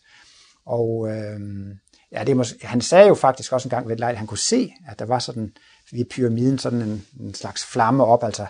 [0.67, 1.41] Og øh,
[2.13, 4.27] ja, det måske, han sagde jo faktisk også en gang ved et lejl, at han
[4.27, 5.53] kunne se, at der var sådan
[5.93, 8.47] ved pyramiden sådan en, en slags flamme op, altså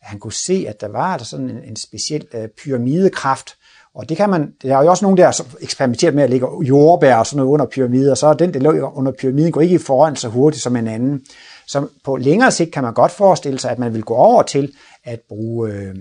[0.00, 3.56] han kunne se, at der var der sådan en, en speciel øh, pyramidekraft,
[3.94, 6.46] og det kan man, der er jo også nogen, der har eksperimenteret med at lægge
[6.62, 9.60] jordbær og sådan noget under pyramider, og så er den, der lå under pyramiden, går
[9.60, 11.22] ikke i foran så hurtigt som en anden.
[11.66, 14.72] Så på længere sigt kan man godt forestille sig, at man vil gå over til
[15.04, 15.94] at bruge øh,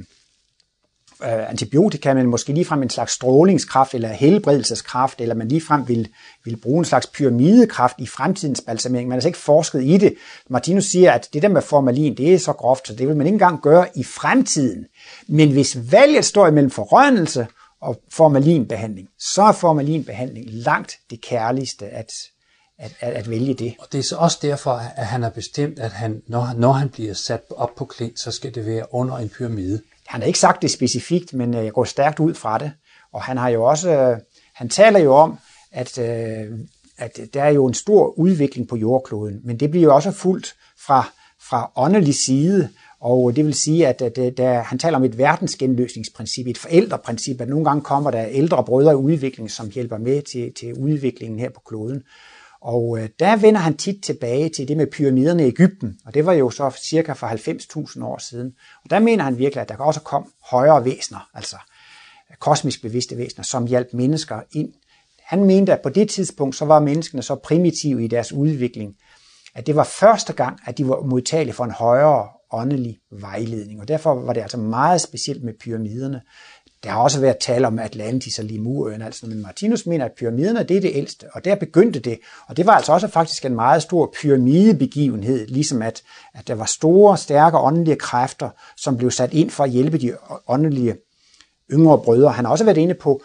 [1.23, 6.09] øh, antibiotika, men måske ligefrem en slags strålingskraft eller helbredelseskraft, eller man ligefrem vil,
[6.45, 9.07] vil bruge en slags pyramidekraft i fremtidens balsamering.
[9.07, 10.15] Man har altså ikke forsket i det.
[10.49, 13.27] Martinus siger, at det der med formalin, det er så groft, så det vil man
[13.27, 14.85] ikke engang gøre i fremtiden.
[15.27, 17.47] Men hvis valget står imellem forrørelse
[17.81, 22.11] og formalinbehandling, så er formalinbehandling langt det kærligste at,
[22.77, 23.75] at, at, at vælge det.
[23.79, 26.89] Og det er så også derfor, at han har bestemt, at han, når, når han
[26.89, 29.81] bliver sat op på klint, så skal det være under en pyramide.
[30.09, 32.71] Han har ikke sagt det specifikt, men øh, jeg går stærkt ud fra det.
[33.13, 34.17] Og han har jo også, øh,
[34.55, 35.37] han taler jo om,
[35.71, 36.59] at, øh,
[36.97, 40.55] at der er jo en stor udvikling på jordkloden, men det bliver jo også fuldt
[40.85, 41.09] fra,
[41.49, 42.69] fra åndelig side,
[43.01, 47.49] og det vil sige, at, at der, han taler om et verdensgenløsningsprincip, et forældreprincip, at
[47.49, 51.49] nogle gange kommer der ældre brødre i udvikling, som hjælper med til, til udviklingen her
[51.49, 52.03] på kloden.
[52.61, 56.25] Og øh, der vender han tit tilbage til det med pyramiderne i Ægypten, og det
[56.25, 57.27] var jo så cirka for
[57.97, 58.53] 90.000 år siden.
[58.83, 61.55] Og der mener han virkelig, at der også kom højere væsener, altså
[62.29, 64.73] øh, kosmisk bevidste væsener, som hjalp mennesker ind.
[65.23, 68.95] Han mente, at på det tidspunkt, så var menneskene så primitive i deres udvikling,
[69.55, 73.81] at det var første gang, at de var modtagelige for en højere åndelig vejledning.
[73.81, 76.21] Og derfor var det altså meget specielt med pyramiderne.
[76.83, 80.63] Der har også været tale om Atlantis og Lemurøen, altså, men Martinus mener, at pyramiderne
[80.63, 82.19] det er det ældste, og der begyndte det.
[82.47, 86.65] Og det var altså også faktisk en meget stor pyramidebegivenhed, ligesom at, at der var
[86.65, 90.15] store, stærke åndelige kræfter, som blev sat ind for at hjælpe de
[90.47, 90.95] åndelige
[91.71, 92.31] yngre brødre.
[92.31, 93.21] Han har også været inde på,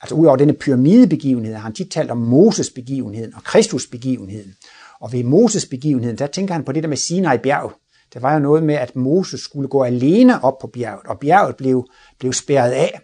[0.00, 4.54] altså udover denne pyramidebegivenhed, har han tit talt om Moses begivenheden og Kristus begivenheden.
[5.00, 7.72] Og ved Moses begivenheden, der tænker han på det der med Sinai-bjerg,
[8.14, 11.56] der var jo noget med, at Moses skulle gå alene op på bjerget, og bjerget
[11.56, 11.86] blev,
[12.18, 13.00] blev spærret af.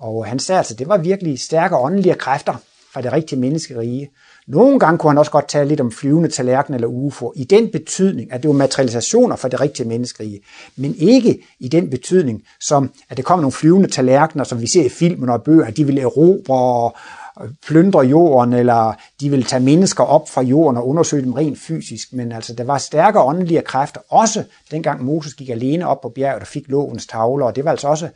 [0.00, 2.54] Og han sagde altså, det var virkelig stærke åndelige kræfter
[2.92, 4.10] fra det rigtige menneskerige.
[4.46, 7.70] Nogle gange kunne han også godt tale lidt om flyvende tallerken eller UFO, i den
[7.70, 10.40] betydning, at det var materialisationer for det rigtige menneskerige,
[10.76, 14.84] men ikke i den betydning, som at det kom nogle flyvende tallerkener, som vi ser
[14.84, 16.90] i filmen og bøger, at de ville erobre
[17.66, 22.12] plyndre jorden, eller de ville tage mennesker op fra jorden og undersøge dem rent fysisk.
[22.12, 26.40] Men altså, der var stærke åndelige kræfter, også dengang Moses gik alene op på bjerget
[26.40, 28.08] og fik lovens tavler, og det var altså også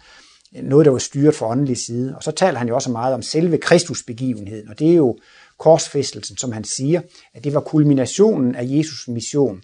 [0.62, 2.16] noget, der var styret fra åndelig side.
[2.16, 5.18] Og så taler han jo også meget om selve Kristusbegivenheden, og det er jo
[5.58, 7.00] korsfæstelsen, som han siger,
[7.34, 9.62] at det var kulminationen af Jesus mission.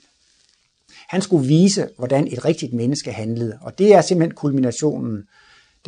[1.09, 5.23] Han skulle vise, hvordan et rigtigt menneske handlede, og det er simpelthen kulminationen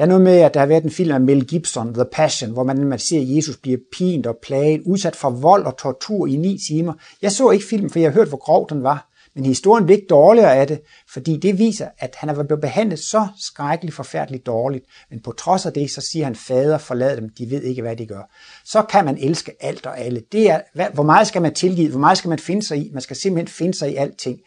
[0.01, 2.51] der er noget med, at der har været en film af Mel Gibson, The Passion,
[2.51, 6.27] hvor man, man ser, at Jesus bliver pint og plaget, udsat for vold og tortur
[6.27, 6.93] i ni timer.
[7.23, 9.09] Jeg så ikke filmen, for jeg har hørt, hvor grov den var.
[9.35, 10.81] Men historien blev ikke dårligere af det,
[11.13, 14.85] fordi det viser, at han er blevet behandlet så skrækkeligt forfærdeligt dårligt.
[15.11, 17.97] Men på trods af det, så siger han, fader, forlad dem, de ved ikke, hvad
[17.97, 18.33] de gør.
[18.65, 20.23] Så kan man elske alt og alle.
[20.33, 21.91] Det er, hvad, hvor meget skal man tilgive?
[21.91, 22.91] Hvor meget skal man finde sig i?
[22.93, 24.39] Man skal simpelthen finde sig i alting.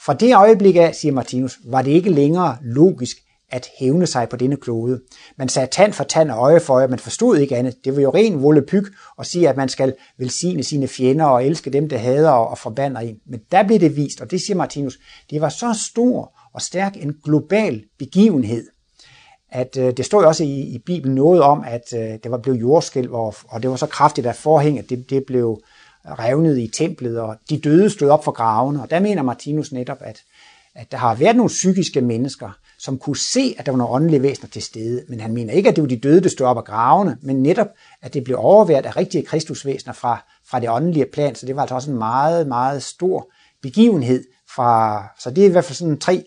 [0.00, 3.16] Fra det øjeblik af, siger Martinus, var det ikke længere logisk,
[3.50, 5.00] at hævne sig på denne klode.
[5.36, 7.84] Man sagde tand for tand og øje for øje, man forstod ikke andet.
[7.84, 8.84] Det var jo ren vollepyg
[9.18, 13.00] at sige, at man skal velsigne sine fjender og elske dem, der hader og forbander
[13.00, 13.16] en.
[13.26, 14.98] Men der blev det vist, og det siger Martinus,
[15.30, 18.66] det var så stor og stærk en global begivenhed,
[19.50, 22.38] at øh, det står jo også i, i Bibelen noget om, at øh, det var
[22.38, 25.60] blevet jordskælv, og, og det var så kraftigt, at forhænget det, det blev
[26.06, 28.82] revnet i templet, og de døde stod op for gravene.
[28.82, 30.22] Og der mener Martinus netop, at,
[30.74, 34.22] at der har været nogle psykiske mennesker, som kunne se, at der var nogle åndelige
[34.22, 35.04] væsener til stede.
[35.08, 37.42] Men han mener ikke, at det var de døde, der stod op af gravene, men
[37.42, 37.66] netop,
[38.02, 41.34] at det blev overværet af rigtige kristusvæsener fra, fra det åndelige plan.
[41.34, 43.28] Så det var altså også en meget, meget stor
[43.62, 46.24] begivenhed fra, så det er i hvert fald sådan tre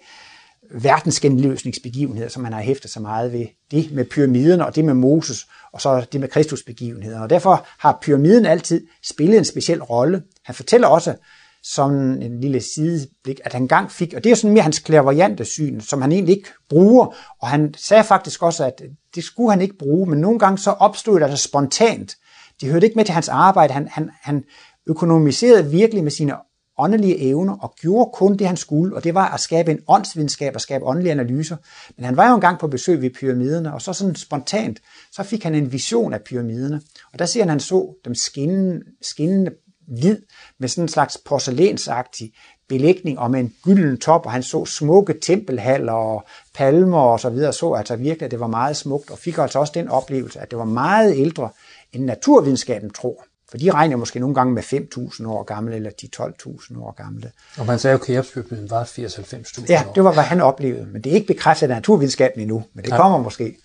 [0.71, 3.45] verdensgenløsningsbegivenheder, som man har hæftet så meget ved.
[3.71, 7.19] Det med pyramiderne og det med Moses, og så det med Kristusbegivenheder.
[7.19, 10.23] Og derfor har pyramiden altid spillet en speciel rolle.
[10.43, 11.15] Han fortæller også,
[11.63, 15.45] som en lille sideblik, at han gang fik, og det er sådan mere hans klærvariante
[15.45, 18.81] syn, som han egentlig ikke bruger, og han sagde faktisk også, at
[19.15, 22.15] det skulle han ikke bruge, men nogle gange så opstod det altså spontant.
[22.61, 24.43] Det hørte ikke med til hans arbejde, han, han, han
[24.87, 26.33] økonomiserede virkelig med sine
[26.79, 30.55] åndelige evner og gjorde kun det, han skulle, og det var at skabe en åndsvidenskab
[30.55, 31.57] og skabe åndelige analyser.
[31.97, 34.79] Men han var jo engang på besøg ved pyramiderne, og så sådan spontant,
[35.11, 36.81] så fik han en vision af pyramiderne.
[37.13, 39.51] Og der ser han, han så dem skinnende, skinnende
[39.89, 40.17] hvid
[40.59, 42.33] med sådan en slags porcelænsagtig
[42.69, 46.23] belægning og med en gylden top, og han så smukke tempelhaller og
[46.55, 49.59] palmer og så videre, så altså virkelig, at det var meget smukt, og fik altså
[49.59, 51.49] også den oplevelse, at det var meget ældre,
[51.93, 53.25] end naturvidenskaben tror.
[53.49, 57.31] For de regner måske nogle gange med 5.000 år gamle, eller 10-12.000 år gamle.
[57.57, 60.85] Og man sagde jo, at Keopspyramiden var 80-90.000 Ja, det var, hvad han oplevede.
[60.85, 63.57] Men det er ikke bekræftet af naturvidenskaben endnu, men det kommer måske.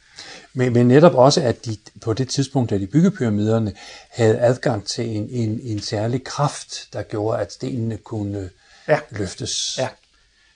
[0.55, 3.73] Men, men netop også, at de på det tidspunkt, da de byggede pyramiderne,
[4.11, 8.51] havde adgang til en, en, en særlig kraft, der gjorde, at stenene kunne
[8.89, 8.99] ja.
[9.11, 9.79] løftes.
[9.79, 9.89] Ja.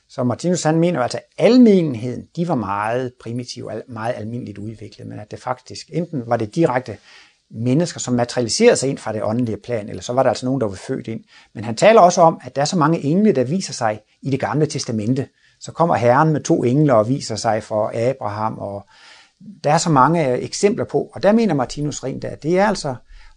[0.08, 5.20] Så Martinus han mener altså, at almenheden, de var meget primitive, meget almindeligt udviklet, men
[5.20, 6.96] at det faktisk, enten var det direkte
[7.50, 10.60] mennesker, som materialiserede sig ind fra det åndelige plan, eller så var der altså nogen,
[10.60, 11.24] der var født ind.
[11.54, 14.30] Men han taler også om, at der er så mange engle, der viser sig i
[14.30, 15.28] det gamle testamente.
[15.60, 18.86] Så kommer Herren med to engle og viser sig for Abraham, og
[19.64, 22.94] der er så mange eksempler på, og der mener Martinus rent, at det er altså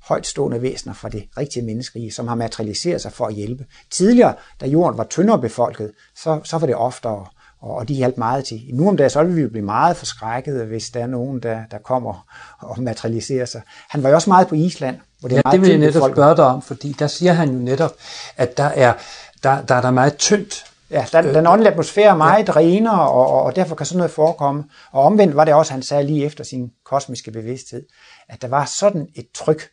[0.08, 3.66] højtstående væsener fra det rigtige menneskerige, som har materialiseret sig for at hjælpe.
[3.92, 7.26] Tidligere, da jorden var tyndere befolket, så, så var det oftere
[7.62, 8.62] og de hjalp meget til.
[8.74, 11.60] Nu om dagen, så vil vi jo blive meget forskrækket, hvis der er nogen, der,
[11.72, 12.26] der kommer
[12.60, 13.62] og materialiserer sig.
[13.90, 14.98] Han var jo også meget på Island.
[15.20, 16.14] Hvor det, er ja, meget det vil jeg netop folk.
[16.14, 17.92] spørge dig om, fordi der siger han jo netop,
[18.38, 18.94] at der er,
[19.44, 20.71] der, der er der meget tyndt.
[20.92, 22.54] Ja, der, den åndelige atmosfære er meget ja.
[22.56, 24.64] renere, og, og derfor kan sådan noget forekomme.
[24.92, 27.86] Og omvendt var det også, han sagde lige efter sin kosmiske bevidsthed,
[28.30, 29.70] at der var sådan et tryk,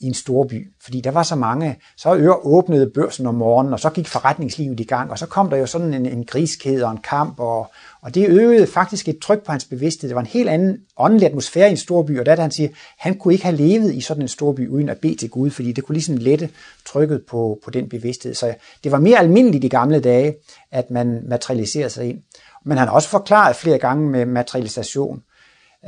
[0.00, 3.72] i en stor by, fordi der var så mange, så øre åbnede børsen om morgenen,
[3.72, 6.82] og så gik forretningslivet i gang, og så kom der jo sådan en, en griskhed
[6.82, 7.70] og en kamp, og,
[8.06, 10.08] og det øgede faktisk et tryk på hans bevidsthed.
[10.08, 12.68] Det var en helt anden åndelig atmosfære i en storby, og der er han siger,
[12.98, 15.72] han kunne ikke have levet i sådan en storby uden at bede til Gud, fordi
[15.72, 16.50] det kunne ligesom lette
[16.84, 18.34] trykket på, på den bevidsthed.
[18.34, 20.34] Så det var mere almindeligt i gamle dage,
[20.72, 22.18] at man materialiserede sig ind.
[22.64, 25.22] Men han har også forklaret flere gange med materialisation,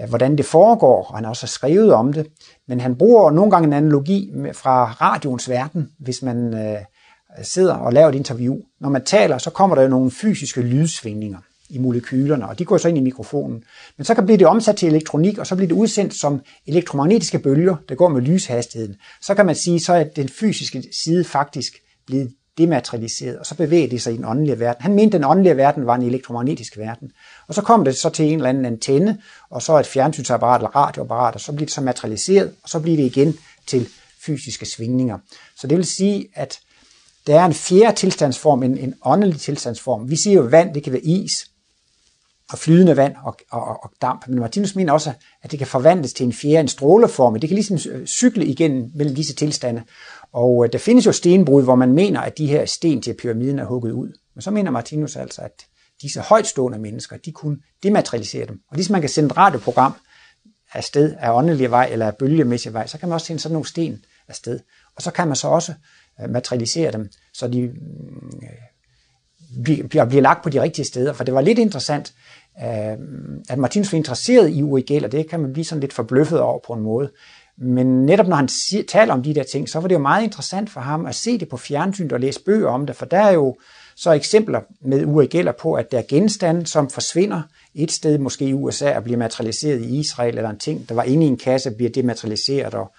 [0.00, 2.26] øh, hvordan det foregår, og han har også skrevet om det.
[2.68, 6.78] Men han bruger nogle gange en analogi fra radioens verden, hvis man øh,
[7.42, 8.56] sidder og laver et interview.
[8.80, 12.78] Når man taler, så kommer der jo nogle fysiske lydsvingninger i molekylerne, og de går
[12.78, 13.64] så ind i mikrofonen.
[13.96, 17.38] Men så kan blive det omsat til elektronik, og så bliver det udsendt som elektromagnetiske
[17.38, 18.96] bølger, der går med lyshastigheden.
[19.22, 21.72] Så kan man sige, så er den fysiske side faktisk
[22.06, 24.82] blevet dematerialiseret, og så bevæger det sig i den åndelige verden.
[24.82, 27.10] Han mente, at den åndelige verden var en elektromagnetisk verden.
[27.48, 29.18] Og så kom det så til en eller anden antenne,
[29.50, 32.96] og så et fjernsynsapparat eller radioapparat, og så bliver det så materialiseret, og så bliver
[32.96, 33.34] det igen
[33.66, 33.88] til
[34.26, 35.18] fysiske svingninger.
[35.56, 36.58] Så det vil sige, at
[37.26, 40.10] der er en fjerde tilstandsform, en, en åndelig tilstandsform.
[40.10, 41.50] Vi siger jo, at vand, det kan være is,
[42.52, 44.28] og flydende vand og, og, og damp.
[44.28, 47.40] Men Martinus mener også, at det kan forvandles til en fjerde, en stråleform.
[47.40, 49.82] Det kan ligesom øh, cykle igen mellem disse tilstande.
[50.32, 53.58] Og øh, der findes jo stenbrud, hvor man mener, at de her sten til pyramiden
[53.58, 54.12] er hugget ud.
[54.34, 55.66] Men så mener Martinus altså, at
[56.02, 58.60] disse højtstående mennesker, de kunne dematerialisere dem.
[58.70, 59.92] Og ligesom man kan sende et radioprogram
[60.72, 63.66] afsted af åndelig vej eller af bølgemæssig vej, så kan man også sende sådan nogle
[63.66, 64.60] sten afsted.
[64.96, 65.74] Og så kan man så også
[66.22, 68.48] øh, materialisere dem, så de mm, øh,
[69.88, 71.12] bliver, bliver lagt på de rigtige steder.
[71.12, 72.14] For det var lidt interessant,
[72.64, 72.98] Øh,
[73.48, 75.08] at Martinus var interesseret i Uri Geller.
[75.08, 77.10] Det kan man blive sådan lidt forbløffet over på en måde.
[77.60, 78.48] Men netop når han
[78.88, 81.38] taler om de der ting, så var det jo meget interessant for ham at se
[81.38, 83.56] det på fjernsyn og læse bøger om det, for der er jo
[83.96, 87.42] så eksempler med Uri Geller på, at der er genstande, som forsvinder
[87.74, 91.02] et sted, måske i USA, og bliver materialiseret i Israel, eller en ting, der var
[91.02, 92.92] inde i en kasse, bliver dematerialiseret, og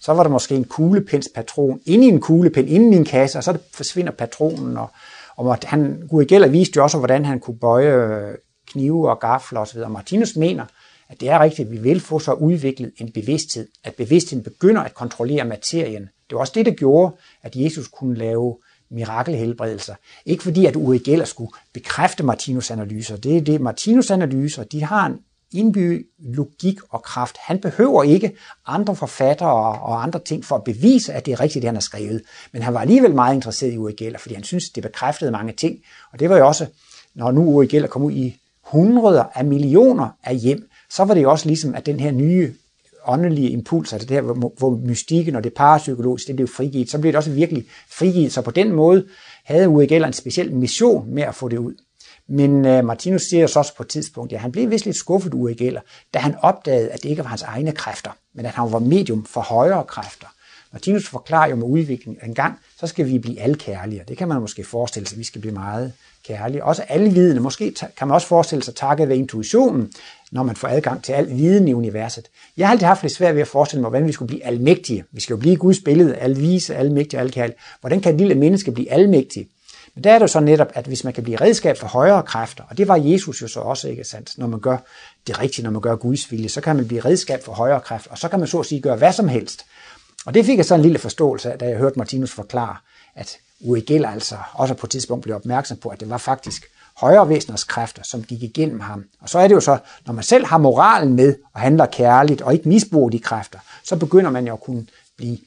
[0.00, 3.44] så var der måske en kuglepenspatron inde i en kuglepen, inde i en kasse, og
[3.44, 4.90] så forsvinder patronen, og,
[5.36, 8.34] og han, Uri Geller viste jo også, hvordan han kunne bøje øh,
[8.72, 9.78] knive og gafler osv.
[9.88, 10.64] Martinus mener,
[11.08, 14.82] at det er rigtigt, at vi vil få så udviklet en bevidsthed, at bevidstheden begynder
[14.82, 16.02] at kontrollere materien.
[16.02, 18.56] Det var også det, der gjorde, at Jesus kunne lave
[18.90, 19.94] mirakelhelbredelser.
[20.26, 23.16] Ikke fordi, at Uri Geller skulle bekræfte Martinus analyser.
[23.16, 25.18] Det er det, Martinus analyser, de har en
[25.52, 27.36] indbygget logik og kraft.
[27.38, 31.62] Han behøver ikke andre forfattere og andre ting for at bevise, at det er rigtigt,
[31.62, 32.22] det han har skrevet.
[32.52, 35.52] Men han var alligevel meget interesseret i Uri Geller, fordi han synes, det bekræftede mange
[35.52, 35.78] ting.
[36.12, 36.66] Og det var jo også,
[37.14, 38.39] når nu Uri Geller kom ud i
[38.72, 42.54] hundreder af millioner af hjem, så var det også ligesom, at den her nye
[43.06, 46.98] åndelige impuls, altså det her, hvor, hvor mystikken og det parapsykologiske, det blev frigivet, så
[46.98, 48.32] blev det også virkelig frigivet.
[48.32, 49.06] Så på den måde
[49.44, 51.74] havde Uri Geller en speciel mission med at få det ud.
[52.28, 54.96] Men uh, Martinus siger så også på et tidspunkt, at ja, han blev vist lidt
[54.96, 55.80] skuffet Uri Geller,
[56.14, 59.24] da han opdagede, at det ikke var hans egne kræfter, men at han var medium
[59.24, 60.26] for højere kræfter.
[60.72, 64.02] Martinus forklarer jo med udviklingen, at en gang, så skal vi blive alkærlige.
[64.08, 65.92] Det kan man måske forestille sig, at vi skal blive meget
[66.26, 66.62] kærlig.
[66.62, 67.40] Også alvidende.
[67.40, 69.92] Måske kan man også forestille sig takket ved intuitionen,
[70.32, 72.28] når man får adgang til al viden i universet.
[72.56, 75.04] Jeg har altid haft lidt svært ved at forestille mig, hvordan vi skulle blive almægtige.
[75.12, 77.58] Vi skal jo blive Guds billede, alvise, almægtige, alkærlige.
[77.80, 79.48] Hvordan kan et lille menneske blive almægtig?
[79.94, 82.22] Men der er det jo så netop, at hvis man kan blive redskab for højere
[82.22, 84.76] kræfter, og det var Jesus jo så også, ikke sandt, når man gør
[85.26, 88.10] det rigtige, når man gør Guds vilje, så kan man blive redskab for højere kræfter,
[88.10, 89.66] og så kan man så at sige gøre hvad som helst.
[90.26, 92.76] Og det fik jeg så en lille forståelse af, da jeg hørte Martinus forklare,
[93.14, 96.66] at Uri Geller altså også på et tidspunkt blev opmærksom på, at det var faktisk
[96.96, 99.04] højere væseners kræfter, som gik igennem ham.
[99.20, 102.42] Og så er det jo så, når man selv har moralen med og handler kærligt
[102.42, 105.38] og ikke misbruger de kræfter, så begynder man jo at kunne blive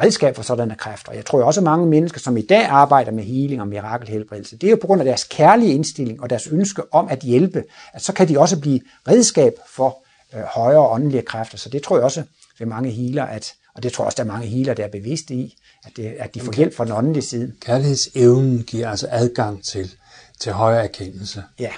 [0.00, 1.12] redskab for sådanne kræfter.
[1.12, 4.66] Jeg tror også, at mange mennesker, som i dag arbejder med healing og mirakelhelbredelse, det
[4.66, 8.02] er jo på grund af deres kærlige indstilling og deres ønske om at hjælpe, at
[8.02, 9.98] så kan de også blive redskab for
[10.34, 11.58] øh, højere åndelige kræfter.
[11.58, 12.22] Så det tror jeg også
[12.58, 14.88] ved mange healer, at, og det tror jeg også, der er mange healer, der er
[14.88, 17.52] bevidste i, at, det, at de får hjælp fra den åndelige side.
[17.60, 19.94] Kærlighedsevnen giver altså adgang til,
[20.40, 21.44] til højere erkendelse.
[21.58, 21.70] Ja.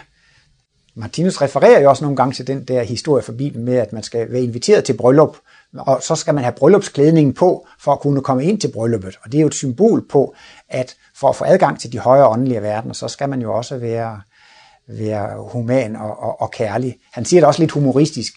[0.95, 4.03] Martinus refererer jo også nogle gange til den der historie fra Bibelen med, at man
[4.03, 5.37] skal være inviteret til bryllup,
[5.79, 9.19] og så skal man have bryllupsklædningen på for at kunne komme ind til brylluppet.
[9.23, 10.35] Og det er jo et symbol på,
[10.69, 13.77] at for at få adgang til de højere åndelige verdener, så skal man jo også
[13.77, 14.21] være,
[14.89, 16.99] være human og, og, og kærlig.
[17.13, 18.33] Han siger det også lidt humoristisk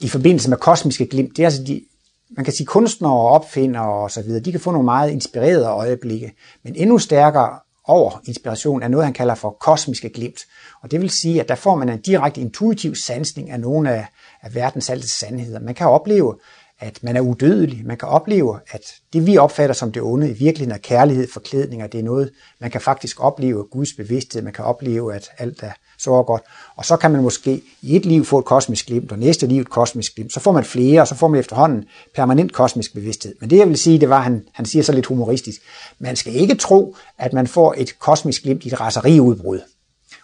[0.00, 1.36] i forbindelse med kosmiske glimt.
[1.36, 1.82] Det er altså de,
[2.30, 5.66] man kan sige kunstnere og opfindere og så videre, de kan få nogle meget inspirerede
[5.66, 10.40] øjeblikke, men endnu stærkere over inspiration er noget, han kalder for kosmiske glimt.
[10.82, 14.06] Og det vil sige, at der får man en direkte intuitiv sansning af nogle af,
[14.42, 15.60] af verdens altid sandheder.
[15.60, 16.34] Man kan opleve,
[16.80, 17.86] at man er udødelig.
[17.86, 21.82] Man kan opleve, at det vi opfatter som det onde, i virkeligheden er kærlighed, forklædning,
[21.82, 24.42] og det er noget, man kan faktisk opleve Guds bevidsthed.
[24.42, 26.42] Man kan opleve, at alt er så godt.
[26.76, 29.60] Og så kan man måske i et liv få et kosmisk glimt, og næste liv
[29.60, 30.32] et kosmisk glimt.
[30.32, 31.84] Så får man flere, og så får man efterhånden
[32.14, 33.34] permanent kosmisk bevidsthed.
[33.40, 35.60] Men det jeg vil sige, det var, han, han siger så lidt humoristisk,
[35.98, 39.60] man skal ikke tro, at man får et kosmisk glimt i et raseriudbrud.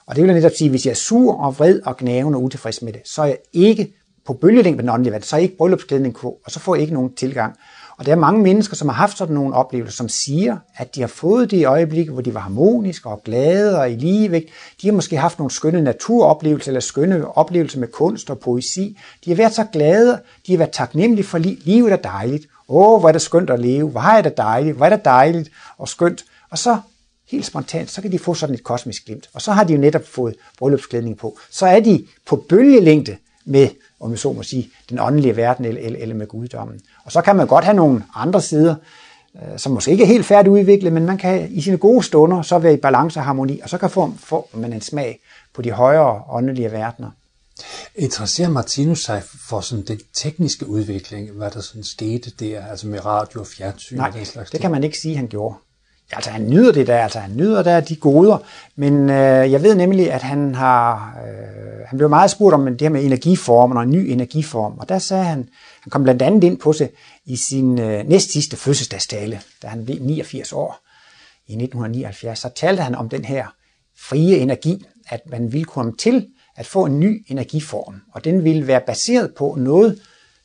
[0.06, 2.42] Og det vil jeg netop sige, hvis jeg er sur og vred og gnavende og
[2.42, 3.94] utilfreds med det, så er jeg ikke
[4.26, 6.74] på bølgelængde med den åndelige verden, så er I ikke bryllupsklædning på, og så får
[6.74, 7.56] jeg ikke nogen tilgang.
[7.98, 11.00] Og der er mange mennesker, som har haft sådan nogle oplevelser, som siger, at de
[11.00, 14.48] har fået det i øjeblikke, hvor de var harmoniske og glade og i ligevægt.
[14.82, 18.98] De har måske haft nogle skønne naturoplevelser eller skønne oplevelser med kunst og poesi.
[19.24, 21.66] De har været så glade, de har været taknemmelige for livet.
[21.66, 22.46] Livet er dejligt.
[22.68, 23.90] Åh, hvor er det skønt at leve.
[23.90, 24.76] Hvor er det dejligt.
[24.76, 26.24] Hvor er det dejligt og skønt.
[26.50, 26.78] Og så
[27.28, 29.28] helt spontant, så kan de få sådan et kosmisk glimt.
[29.34, 31.38] Og så har de jo netop fået bryllupsklædning på.
[31.50, 33.68] Så er de på bølgelængde med
[34.02, 36.80] om vi så må sige, den åndelige verden eller, eller med guddommen.
[37.04, 38.74] Og så kan man godt have nogle andre sider,
[39.36, 42.58] øh, som måske ikke er helt færdigudviklet, men man kan i sine gode stunder så
[42.58, 45.20] være i balance og harmoni, og så kan få, få man en smag
[45.54, 47.10] på de højere åndelige verdener.
[47.94, 53.04] Interesserer Martinus sig for sådan den tekniske udvikling, hvad der sådan skete der, altså med
[53.04, 55.54] radio og fjernsyn Nej, og den slags det kan man ikke sige, han gjorde.
[56.12, 58.38] Altså han nyder det der, altså han nyder der de goder,
[58.76, 62.80] men øh, jeg ved nemlig, at han har, øh, han blev meget spurgt om det
[62.80, 65.48] her med energiformen og en ny energiform, og der sagde han,
[65.82, 66.88] han kom blandt andet ind på sig
[67.24, 70.78] i sin øh, næst sidste fødselsdagstale, da han blev 89 år
[71.46, 73.46] i 1979, så talte han om den her
[73.98, 78.66] frie energi, at man ville komme til at få en ny energiform, og den ville
[78.66, 80.00] være baseret på noget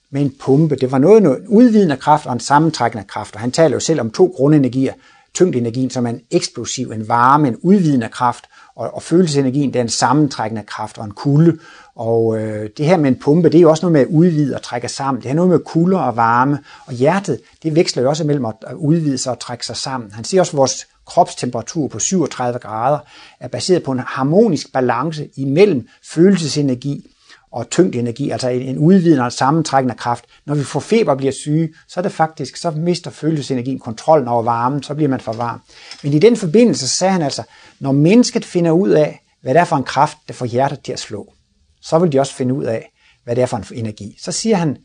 [0.10, 0.76] med en pumpe.
[0.76, 4.00] Det var noget, noget udvidende kraft og en sammentrækkende kraft, og han taler jo selv
[4.00, 4.94] om to grundenergier,
[5.38, 8.46] tyngdenergien, som er en eksplosiv, en varme, en udvidende kraft,
[8.76, 11.58] og, og følelsesenergien, det er en sammentrækkende kraft og en kulde.
[11.96, 14.56] Og øh, det her med en pumpe, det er jo også noget med at udvide
[14.56, 15.22] og trække sammen.
[15.22, 16.60] Det har noget med kulde og varme.
[16.86, 20.12] Og hjertet, det veksler jo også mellem at udvide sig og trække sig sammen.
[20.12, 23.00] Han siger også, at vores kropstemperatur på 37 grader
[23.40, 27.12] er baseret på en harmonisk balance imellem følelsesenergi
[27.52, 30.26] og tyngdenergi, altså en udvidende og sammentrækkende kraft.
[30.46, 34.28] Når vi får feber og bliver syge, så er det faktisk, så mister følelsesenergien kontrollen
[34.28, 35.62] over varmen, så bliver man for varm.
[36.04, 37.44] Men i den forbindelse sagde han altså,
[37.80, 40.92] når mennesket finder ud af, hvad det er for en kraft, der får hjertet til
[40.92, 41.34] at slå,
[41.82, 42.92] så vil de også finde ud af,
[43.24, 44.18] hvad det er for en energi.
[44.22, 44.78] Så siger han,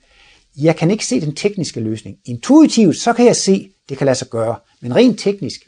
[0.59, 2.17] jeg kan ikke se den tekniske løsning.
[2.25, 4.57] Intuitivt, så kan jeg se, det kan lade sig gøre.
[4.81, 5.61] Men rent teknisk,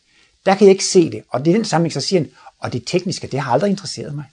[0.47, 1.23] der kan jeg ikke se det.
[1.29, 4.15] Og det er den sammenhæng, så siger han, og det tekniske, det har aldrig interesseret
[4.15, 4.25] mig.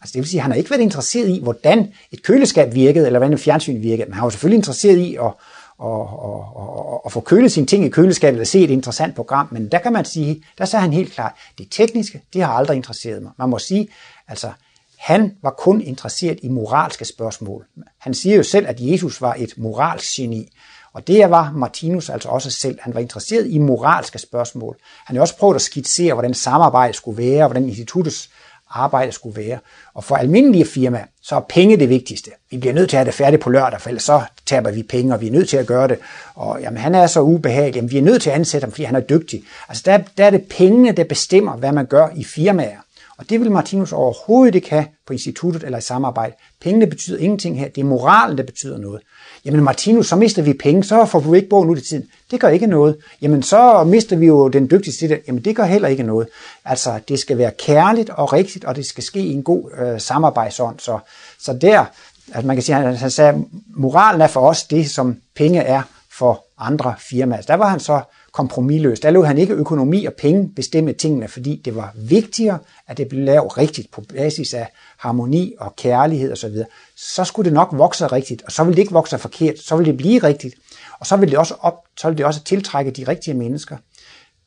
[0.00, 3.06] Altså det vil sige, at han har ikke været interesseret i, hvordan et køleskab virkede,
[3.06, 7.00] eller hvordan et fjernsyn virkede, men han var selvfølgelig interesseret i at, at, at, at,
[7.06, 9.92] at få kølet sine ting i køleskabet, eller se et interessant program, men der kan
[9.92, 13.32] man sige, der sagde han helt klart, det tekniske, det har aldrig interesseret mig.
[13.38, 13.88] Man må sige,
[14.28, 14.50] altså
[14.98, 17.66] Han var kun interesseret i moralske spørgsmål.
[17.98, 20.48] Han siger jo selv, at Jesus var et moralsk geni,
[20.92, 22.78] Og det var Martinus altså også selv.
[22.82, 24.76] Han var interesseret i moralske spørgsmål.
[25.06, 28.30] Han har også prøvet at skitsere, hvordan samarbejdet skulle være, hvordan instituttets
[28.70, 29.58] arbejde skulle være.
[29.94, 32.30] Og for almindelige firmaer, så er penge det vigtigste.
[32.50, 34.82] Vi bliver nødt til at have det færdigt på lørdag, for ellers så taber vi
[34.82, 35.98] penge, og vi er nødt til at gøre det.
[36.34, 38.84] Og jamen, han er så ubehagelig, jamen, vi er nødt til at ansætte ham, fordi
[38.84, 39.42] han er dygtig.
[39.68, 42.78] Altså der, der er det pengene, der bestemmer, hvad man gør i firmaer.
[43.18, 46.34] Og det vil Martinus overhovedet ikke have på instituttet eller i samarbejde.
[46.60, 47.68] Pengene betyder ingenting her.
[47.68, 49.00] Det er moralen, der betyder noget.
[49.44, 52.04] Jamen Martinus, så mister vi penge, så får du ikke bogen ud i tiden.
[52.30, 52.96] Det gør ikke noget.
[53.22, 55.20] Jamen så mister vi jo den dygtigste det.
[55.26, 56.28] Jamen det gør heller ikke noget.
[56.64, 60.00] Altså det skal være kærligt og rigtigt, og det skal ske i en god øh,
[60.00, 60.78] samarbejdsånd.
[60.78, 60.98] Så,
[61.40, 61.84] så der,
[62.32, 63.44] at man kan sige, han, han sagde,
[63.76, 65.82] moralen er for os det, som penge er
[66.18, 67.36] for andre firmaer.
[67.36, 68.00] Altså, der var han så
[68.38, 69.02] kompromilløst.
[69.02, 73.08] Der lod han ikke økonomi og penge bestemme tingene, fordi det var vigtigere, at det
[73.08, 74.68] blev lavet rigtigt på basis af
[74.98, 76.56] harmoni og kærlighed osv.
[76.56, 76.64] Så,
[76.96, 79.90] så skulle det nok vokse rigtigt, og så ville det ikke vokse forkert, så ville
[79.90, 80.54] det blive rigtigt,
[81.00, 83.76] og så ville det også, op, så ville det også tiltrække de rigtige mennesker.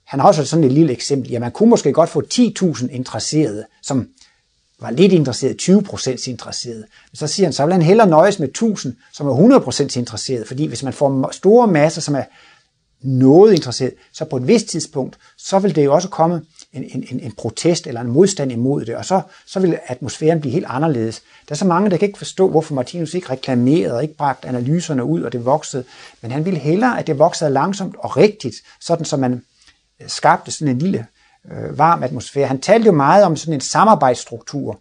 [0.06, 1.32] Han har også sådan et lille eksempel.
[1.32, 4.08] Ja, man kunne måske godt få 10.000 interesserede, som
[4.82, 6.86] var lidt interesseret, 20% interesseret.
[7.12, 10.48] Men så siger han, så vil han hellere nøjes med 1000, som er 100% interesseret,
[10.48, 12.24] fordi hvis man får store masser, som er
[13.02, 16.42] noget interesseret, så på et vist tidspunkt, så vil det jo også komme
[16.74, 20.52] en, en, en protest eller en modstand imod det, og så, så vil atmosfæren blive
[20.52, 21.22] helt anderledes.
[21.50, 24.48] Der er så mange, der kan ikke forstå, hvorfor Martinus ikke reklamerede og ikke bragte
[24.48, 25.84] analyserne ud, og det voksede,
[26.22, 29.44] men han ville hellere, at det voksede langsomt og rigtigt, sådan som man
[30.02, 31.06] øh, skabte sådan en lille
[31.52, 32.48] øh, varm atmosfære.
[32.48, 34.80] Han talte jo meget om sådan en samarbejdsstruktur,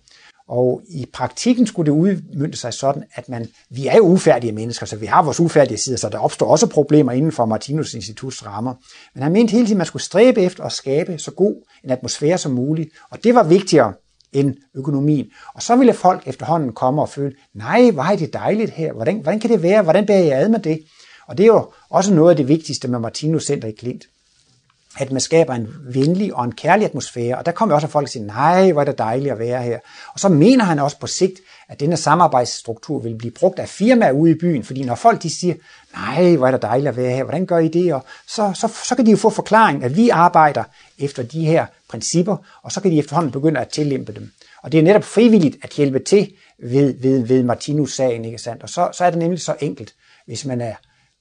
[0.50, 4.86] og i praktikken skulle det udmynde sig sådan, at man, vi er jo ufærdige mennesker,
[4.86, 8.46] så vi har vores ufærdige sider, så der opstår også problemer inden for Martinus Instituts
[8.46, 8.74] rammer.
[9.14, 11.90] Men han mente hele tiden, at man skulle stræbe efter at skabe så god en
[11.90, 13.92] atmosfære som muligt, og det var vigtigere
[14.32, 15.26] end økonomien.
[15.54, 19.20] Og så ville folk efterhånden komme og føle, nej, hvor er det dejligt her, hvordan,
[19.20, 20.80] hvordan kan det være, hvordan bærer jeg ad med det?
[21.28, 24.04] Og det er jo også noget af det vigtigste med Martinus Center i Klint
[24.98, 27.38] at man skaber en venlig og en kærlig atmosfære.
[27.38, 29.78] Og der kommer også folk og siger, nej, hvor er det dejligt at være her.
[30.14, 34.12] Og så mener han også på sigt, at denne samarbejdsstruktur vil blive brugt af firmaer
[34.12, 35.54] ude i byen, fordi når folk de siger,
[35.94, 37.94] nej, hvor er det dejligt at være her, hvordan gør I det?
[37.94, 40.64] Og så, så, så kan de jo få forklaring, at vi arbejder
[40.98, 44.30] efter de her principper, og så kan de efterhånden begynde at tillempe dem.
[44.62, 46.32] Og det er netop frivilligt at hjælpe til
[46.62, 48.62] ved, ved, ved Martinus-sagen, ikke sandt?
[48.62, 49.94] Og så, så er det nemlig så enkelt,
[50.26, 50.74] hvis man er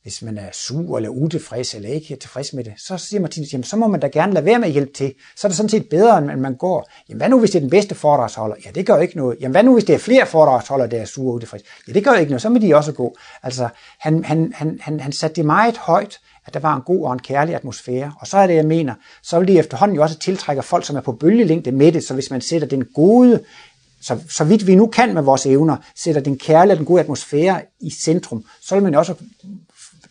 [0.03, 3.53] hvis man er sur eller utilfreds eller ikke er tilfreds med det, så siger Martinus,
[3.53, 5.13] jamen så må man da gerne lade være med at hjælpe til.
[5.35, 6.89] Så er det sådan set bedre, end man går.
[7.09, 8.55] Jamen hvad nu, hvis det er den bedste foredragsholder?
[8.65, 9.37] Ja, det gør ikke noget.
[9.41, 11.63] Jamen hvad nu, hvis det er flere foredragsholdere, der er sure og utilfreds?
[11.87, 12.41] Ja, det gør ikke noget.
[12.41, 13.15] Så må de også gå.
[13.43, 13.69] Altså,
[13.99, 17.13] han, han, han, han, han satte det meget højt, at der var en god og
[17.13, 18.13] en kærlig atmosfære.
[18.19, 18.93] Og så er det, jeg mener,
[19.23, 22.03] så vil det efterhånden jo også tiltrække folk, som er på bølgelængde med det.
[22.03, 23.39] Så hvis man sætter den gode
[24.01, 26.99] så, så vidt vi nu kan med vores evner, sætter den kærlige og den gode
[26.99, 29.13] atmosfære i centrum, så vil man også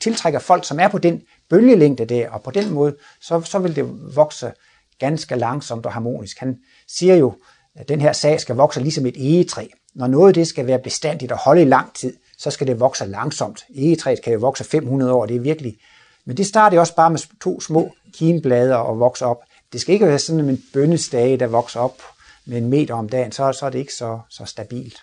[0.01, 3.77] tiltrækker folk, som er på den bølgelængde der, og på den måde, så, så vil
[3.77, 4.53] det vokse
[4.99, 6.39] ganske langsomt og harmonisk.
[6.39, 7.35] Han siger jo,
[7.75, 9.67] at den her sag skal vokse ligesom et egetræ.
[9.95, 13.07] Når noget det skal være bestandigt og holde i lang tid, så skal det vokse
[13.07, 13.65] langsomt.
[13.75, 15.77] Egetræet kan jo vokse 500 år, det er virkelig.
[16.25, 19.43] Men det starter også bare med to små kimblade og vokse op.
[19.73, 22.03] Det skal ikke være sådan en bøndestage, der vokser op
[22.47, 24.97] med en meter om dagen, så, så er det ikke så, så stabilt.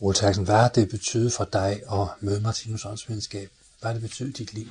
[0.00, 3.48] Ole Terksen, hvad har det betydet for dig at møde Martinus åndsvidenskab?
[3.80, 4.66] Hvad har det betydet i dit liv?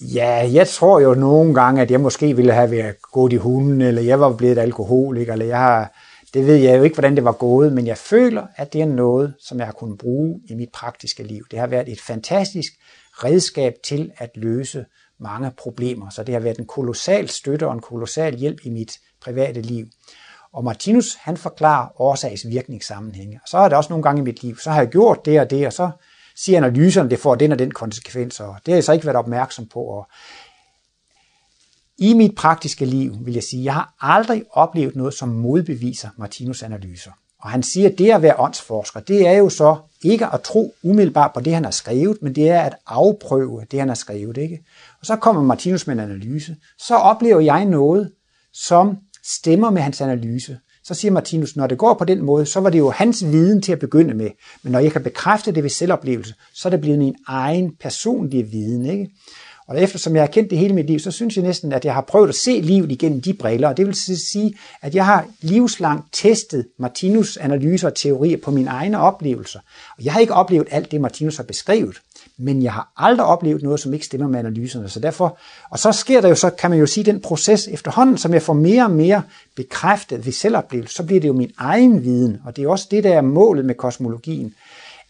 [0.00, 3.80] Ja, jeg tror jo nogle gange, at jeg måske ville have været gået i hunden,
[3.80, 5.92] eller jeg var blevet alkoholik, eller jeg har,
[6.34, 8.86] det ved jeg jo ikke, hvordan det var gået, men jeg føler, at det er
[8.86, 11.44] noget, som jeg har kunnet bruge i mit praktiske liv.
[11.50, 12.72] Det har været et fantastisk
[13.12, 14.84] redskab til at løse
[15.18, 18.98] mange problemer, så det har været en kolossal støtte og en kolossal hjælp i mit
[19.20, 19.86] private liv.
[20.54, 23.40] Og Martinus, han forklarer årsags-virkningssammenhænge.
[23.42, 25.40] Og så er det også nogle gange i mit liv, så har jeg gjort det
[25.40, 25.90] og det, og så
[26.36, 29.16] siger analyserne, det får den og den konsekvens, og det har jeg så ikke været
[29.16, 29.80] opmærksom på.
[29.80, 30.08] Og
[31.98, 36.62] I mit praktiske liv vil jeg sige, jeg har aldrig oplevet noget, som modbeviser Martinus
[36.62, 37.10] analyser.
[37.40, 40.74] Og han siger, at det at være åndsforsker, det er jo så ikke at tro
[40.82, 44.36] umiddelbart på det, han har skrevet, men det er at afprøve det, han har skrevet.
[44.36, 44.64] Ikke?
[45.00, 46.56] Og så kommer Martinus med en analyse.
[46.78, 48.12] Så oplever jeg noget,
[48.52, 50.58] som stemmer med hans analyse.
[50.84, 53.62] Så siger Martinus, når det går på den måde, så var det jo hans viden
[53.62, 54.30] til at begynde med.
[54.62, 58.42] Men når jeg kan bekræfte det ved selvoplevelse, så er det blevet min egen personlige
[58.42, 58.86] viden.
[58.86, 59.10] Ikke?
[59.68, 61.94] Og eftersom jeg har kendt det hele mit liv, så synes jeg næsten, at jeg
[61.94, 63.68] har prøvet at se livet igennem de briller.
[63.68, 68.70] Og det vil sige, at jeg har livslangt testet Martinus analyser og teorier på mine
[68.70, 69.60] egne oplevelser.
[69.98, 72.00] Og jeg har ikke oplevet alt det, Martinus har beskrevet
[72.38, 74.88] men jeg har aldrig oplevet noget, som ikke stemmer med analyserne.
[74.88, 75.38] Så derfor,
[75.70, 78.42] og så sker der jo, så kan man jo sige, den proces efterhånden, som jeg
[78.42, 79.22] får mere og mere
[79.56, 82.38] bekræftet ved selvoplevelse, så bliver det jo min egen viden.
[82.44, 84.54] Og det er også det, der er målet med kosmologien,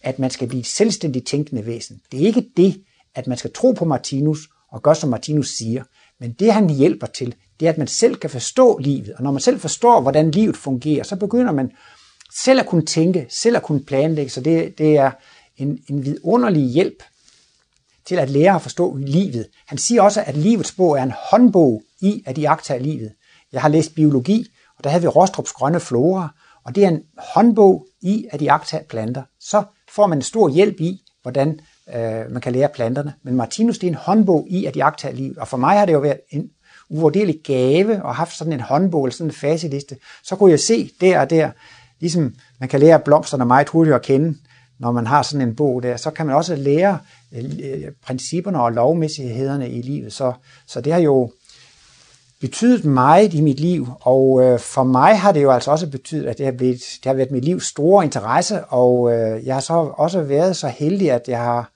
[0.02, 2.00] at man skal blive et selvstændigt tænkende væsen.
[2.12, 2.82] Det er ikke det,
[3.14, 5.82] at man skal tro på Martinus og gøre, som Martinus siger.
[6.20, 9.12] Men det, han hjælper til, det er, at man selv kan forstå livet.
[9.16, 11.70] Og når man selv forstår, hvordan livet fungerer, så begynder man
[12.34, 14.30] selv at kunne tænke, selv at kunne planlægge.
[14.30, 15.10] Så det, det er
[15.56, 17.02] en, en vidunderlig hjælp
[18.06, 19.46] til at lære at forstå livet.
[19.66, 23.12] Han siger også, at livets bog er en håndbog i at iagtage livet.
[23.52, 24.46] Jeg har læst biologi,
[24.78, 26.34] og der havde vi Rostrups grønne flora,
[26.64, 29.22] og det er en håndbog i at iagtage planter.
[29.40, 31.60] Så får man en stor hjælp i, hvordan
[31.94, 33.14] øh, man kan lære planterne.
[33.22, 35.92] Men Martinus, det er en håndbog i at iagtage livet, og for mig har det
[35.92, 36.50] jo været en
[36.90, 39.96] uvurderlig gave og haft sådan en håndbog eller sådan en faseliste.
[40.24, 41.50] Så kunne jeg se der og der,
[42.00, 44.38] ligesom man kan lære blomsterne meget hurtigt at kende,
[44.84, 46.98] når man har sådan en bog der, så kan man også lære
[47.32, 50.12] øh, øh principperne og lovmæssighederne i livet.
[50.12, 50.32] Så,
[50.66, 51.30] så det har jo
[52.40, 56.26] betydet meget i mit liv, og øh, for mig har det jo altså også betydet,
[56.26, 59.60] at det har, blevet, det har været mit livs store interesse, og øh, jeg har
[59.60, 61.70] så også været så heldig, at jeg har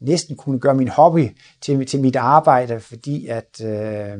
[0.00, 4.18] næsten kunne gøre min hobby til, til mit arbejde, fordi at øh,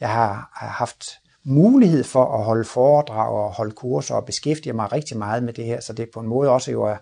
[0.00, 1.04] jeg har, har haft
[1.44, 5.64] mulighed for at holde foredrag og holde kurser og beskæftige mig rigtig meget med det
[5.64, 6.96] her, så det på en måde også jo er,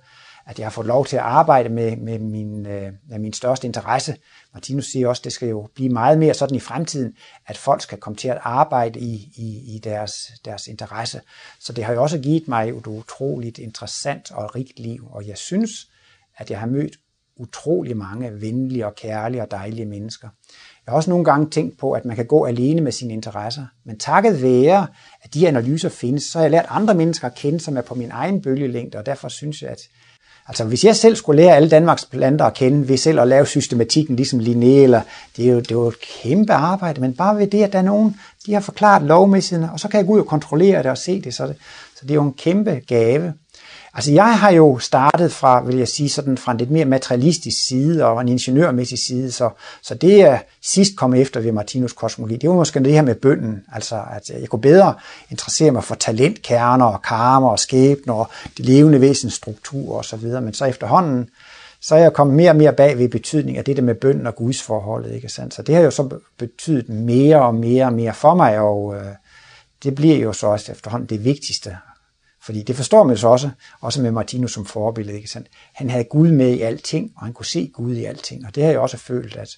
[0.47, 3.67] at jeg har fået lov til at arbejde med, med, min, øh, med min største
[3.67, 4.17] interesse.
[4.55, 7.13] Martinus siger også, at det skal jo blive meget mere sådan i fremtiden,
[7.47, 10.13] at folk skal komme til at arbejde i, i, i deres,
[10.45, 11.21] deres interesse.
[11.61, 15.39] Så det har jo også givet mig et utroligt interessant og rigt liv, og jeg
[15.39, 15.71] synes,
[16.37, 16.97] at jeg har mødt
[17.37, 20.29] utrolig mange venlige og kærlige og dejlige mennesker.
[20.87, 23.67] Jeg har også nogle gange tænkt på, at man kan gå alene med sine interesser,
[23.85, 24.87] men takket være,
[25.23, 27.95] at de analyser findes, så har jeg lært andre mennesker at kende, som er på
[27.95, 29.81] min egen bølgelængde, og derfor synes jeg, at
[30.53, 33.47] Altså hvis jeg selv skulle lære alle Danmarks planter at kende ved selv at lave
[33.47, 35.01] systematikken ligesom Linné, eller
[35.37, 37.79] det er, jo, det er jo et kæmpe arbejde, men bare ved det, at der
[37.79, 40.91] er nogen, de har forklaret lovmæssigheden, og så kan jeg gå ud og kontrollere det
[40.91, 41.57] og se det, så det,
[41.97, 43.33] så det er jo en kæmpe gave.
[43.95, 47.67] Altså jeg har jo startet fra, vil jeg sige, sådan fra en lidt mere materialistisk
[47.67, 49.51] side og en ingeniørmæssig side, så,
[49.83, 53.15] så det jeg sidst kom efter ved Martinus kosmologi, det var måske det her med
[53.15, 54.95] bønden, altså at jeg kunne bedre
[55.31, 60.17] interessere mig for talentkerner og karmer og skæbner og de levende væsens struktur og så
[60.17, 61.29] videre, men så efterhånden,
[61.81, 64.27] så er jeg kommet mere og mere bag ved betydning af det der med bønden
[64.27, 65.55] og Guds forholdet, ikke sandt?
[65.55, 69.07] Så det har jo så betydet mere og mere og mere for mig, og øh,
[69.83, 71.77] det bliver jo så også efterhånden det vigtigste
[72.45, 75.17] fordi det forstår man så også, også med Martinus som forbillede.
[75.17, 75.49] Ikke sandt?
[75.75, 78.47] Han havde Gud med i alting, og han kunne se Gud i alting.
[78.47, 79.49] Og det har jeg også følt, at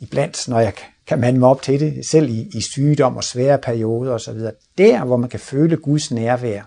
[0.00, 0.72] iblandt, når jeg
[1.06, 4.40] kan mande mig op til det, selv i, i sygdom og svære perioder osv.,
[4.78, 6.62] der hvor man kan føle Guds nærvær,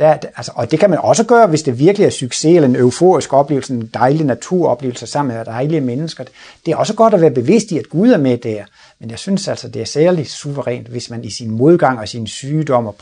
[0.00, 2.76] der, altså, og det kan man også gøre, hvis det virkelig er succes, eller en
[2.76, 6.24] euforisk oplevelse, en dejlig naturoplevelse sammen med dejlige mennesker.
[6.66, 8.64] Det er også godt at være bevidst i, at Gud er med der.
[8.98, 12.26] Men jeg synes altså, det er særligt suverænt, hvis man i sin modgang og sin
[12.26, 12.96] sygdom og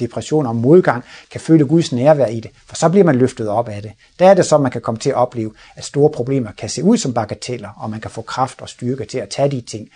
[0.00, 3.68] depression og modgang kan føle Guds nærvær i det, for så bliver man løftet op
[3.68, 3.92] af det.
[4.18, 6.84] Der er det så, man kan komme til at opleve, at store problemer kan se
[6.84, 9.88] ud som bagateller, og man kan få kraft og styrke til at tage de ting.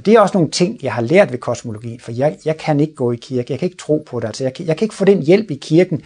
[0.00, 2.80] Og det er også nogle ting, jeg har lært ved kosmologien, for jeg, jeg kan
[2.80, 4.94] ikke gå i kirke, jeg kan ikke tro på det, altså jeg, jeg kan ikke
[4.94, 6.02] få den hjælp i kirken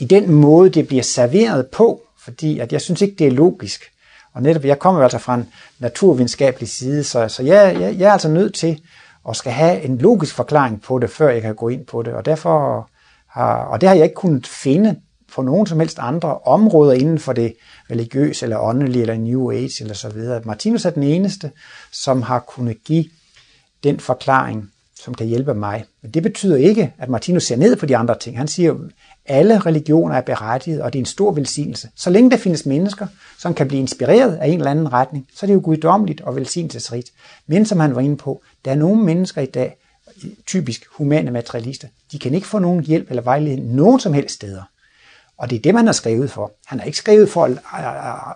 [0.00, 3.82] i den måde, det bliver serveret på, fordi at jeg synes ikke, det er logisk.
[4.32, 8.08] Og netop, jeg kommer jo altså fra en naturvidenskabelig side, så, så jeg, jeg, jeg
[8.08, 8.80] er altså nødt til
[9.28, 12.12] at skal have en logisk forklaring på det, før jeg kan gå ind på det.
[12.12, 12.88] Og derfor
[13.26, 14.96] har, og det har jeg ikke kunnet finde
[15.34, 17.54] på nogen som helst andre områder inden for det
[17.90, 20.42] religiøse eller åndelige eller New Age eller så videre.
[20.44, 21.50] Martinus er den eneste,
[21.92, 23.04] som har kunnet give
[23.84, 24.70] den forklaring,
[25.04, 25.84] som kan hjælpe mig.
[26.02, 28.38] Men det betyder ikke, at Martinus ser ned på de andre ting.
[28.38, 28.74] Han siger,
[29.26, 31.88] alle religioner er berettiget, og det er en stor velsignelse.
[31.96, 33.06] Så længe der findes mennesker,
[33.38, 36.36] som kan blive inspireret af en eller anden retning, så er det jo guddommeligt og
[36.36, 37.12] velsignelsesrigt.
[37.46, 39.76] Men som han var inde på, der er nogle mennesker i dag,
[40.46, 44.62] typisk humane materialister, de kan ikke få nogen hjælp eller vejledning nogen som helst steder.
[45.38, 46.52] Og det er det, man har skrevet for.
[46.66, 47.84] Han har ikke skrevet for at, at,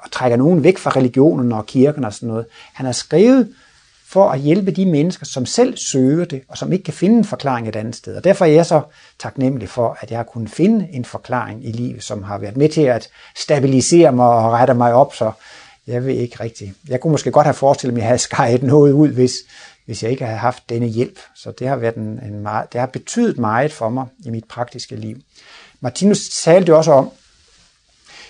[0.05, 2.47] at trække nogen væk fra religionen og kirken og sådan noget.
[2.72, 3.55] Han har skrevet
[4.14, 7.24] for at hjælpe de mennesker, som selv søger det, og som ikke kan finde en
[7.24, 8.16] forklaring et andet sted.
[8.16, 8.82] Og derfor er jeg så
[9.18, 12.68] taknemmelig for, at jeg har kunnet finde en forklaring i livet, som har været med
[12.68, 15.32] til at stabilisere mig og rette mig op, så
[15.86, 16.72] jeg ved ikke rigtigt.
[16.88, 19.32] Jeg kunne måske godt have forestillet mig, at jeg havde skejet noget ud, hvis,
[19.86, 21.18] hvis jeg ikke havde haft denne hjælp.
[21.36, 24.44] Så det har, været en, en meget, det har betydet meget for mig i mit
[24.44, 25.16] praktiske liv.
[25.80, 27.10] Martinus talte også om,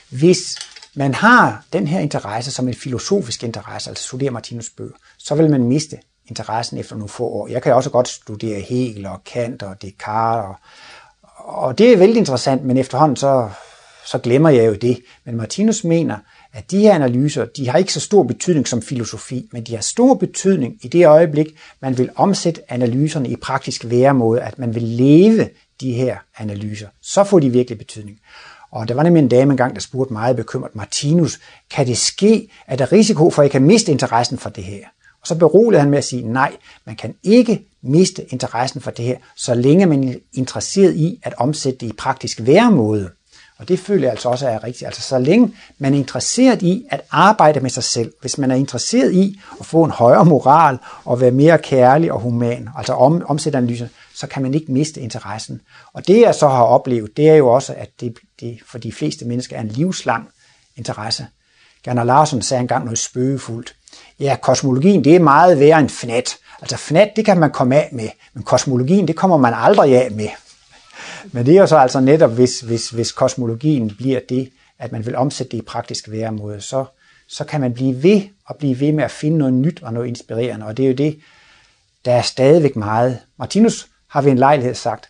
[0.08, 0.56] hvis
[0.96, 5.50] man har den her interesse som en filosofisk interesse, altså studere Martinus bøger, så vil
[5.50, 7.48] man miste interessen efter nogle få år.
[7.48, 10.58] Jeg kan også godt studere Hegel og Kant og Descartes,
[11.22, 13.50] og, og det er vældig interessant, men efterhånden så,
[14.06, 15.00] så glemmer jeg jo det.
[15.24, 16.18] Men Martinus mener,
[16.52, 19.82] at de her analyser, de har ikke så stor betydning som filosofi, men de har
[19.82, 21.46] stor betydning i det øjeblik,
[21.80, 25.48] man vil omsætte analyserne i praktisk væremåde, at man vil leve
[25.80, 26.88] de her analyser.
[27.02, 28.18] Så får de virkelig betydning.
[28.74, 32.48] Og der var nemlig en dame engang, der spurgte meget bekymret, Martinus, kan det ske,
[32.66, 34.84] at der er risiko for, at jeg kan miste interessen for det her?
[35.20, 36.52] Og så beroligede han med at sige, nej,
[36.84, 41.34] man kan ikke miste interessen for det her, så længe man er interesseret i at
[41.38, 43.10] omsætte det i praktisk væremåde.
[43.58, 44.86] Og det føler jeg altså også er rigtigt.
[44.86, 48.54] Altså så længe man er interesseret i at arbejde med sig selv, hvis man er
[48.54, 53.22] interesseret i at få en højere moral og være mere kærlig og human, altså om,
[53.26, 55.60] omsætte analysen, så kan man ikke miste interessen.
[55.92, 58.92] Og det jeg så har oplevet, det er jo også, at det, det for de
[58.92, 60.28] fleste mennesker er en livslang
[60.76, 61.26] interesse.
[61.84, 63.74] Gerner Larsen sagde engang noget spøgefuldt.
[64.20, 66.36] Ja, kosmologien, det er meget værre end fnat.
[66.60, 70.10] Altså fnat, det kan man komme af med, men kosmologien, det kommer man aldrig af
[70.10, 70.28] med.
[71.32, 75.06] Men det er jo så altså netop, hvis, hvis, hvis kosmologien bliver det, at man
[75.06, 76.84] vil omsætte det i praktisk væremåde, så,
[77.28, 80.08] så kan man blive ved og blive ved med at finde noget nyt og noget
[80.08, 80.66] inspirerende.
[80.66, 81.20] Og det er jo det,
[82.04, 83.18] der er stadigvæk meget.
[83.38, 85.08] Martinus har vi en lejlighed sagt,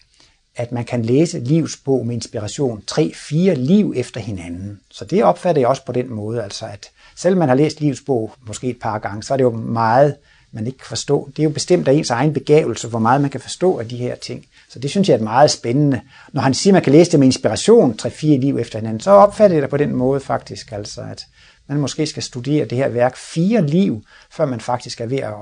[0.57, 4.81] at man kan læse livsbog med inspiration tre-fire liv efter hinanden.
[4.91, 8.33] Så det opfatter jeg også på den måde, altså at selvom man har læst livsbog
[8.47, 10.17] måske et par gange, så er det jo meget,
[10.53, 11.31] man ikke kan forstå.
[11.37, 13.97] Det er jo bestemt af ens egen begavelse, hvor meget man kan forstå af de
[13.97, 14.47] her ting.
[14.71, 16.01] Så det synes jeg er meget spændende.
[16.33, 19.11] Når han siger, at man kan læse det med inspiration, tre-fire liv efter hinanden, så
[19.11, 21.27] opfatter jeg det på den måde faktisk, altså at
[21.67, 25.25] man måske skal studere det her værk fire liv, før man faktisk er ved at,
[25.25, 25.33] at,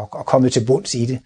[0.00, 1.18] at, at komme til bunds i det.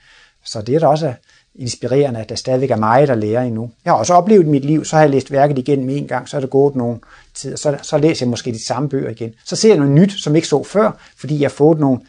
[0.44, 1.14] Så det er da også
[1.58, 3.70] inspirerende, at der stadigvæk er meget at lære endnu.
[3.84, 6.28] Jeg har også oplevet i mit liv, så har jeg læst værket igen en gang,
[6.28, 6.98] så er det gået nogle
[7.34, 9.34] tid, og så, så læser jeg måske de samme bøger igen.
[9.44, 12.00] Så ser jeg noget nyt, som jeg ikke så før, fordi jeg har fået nogle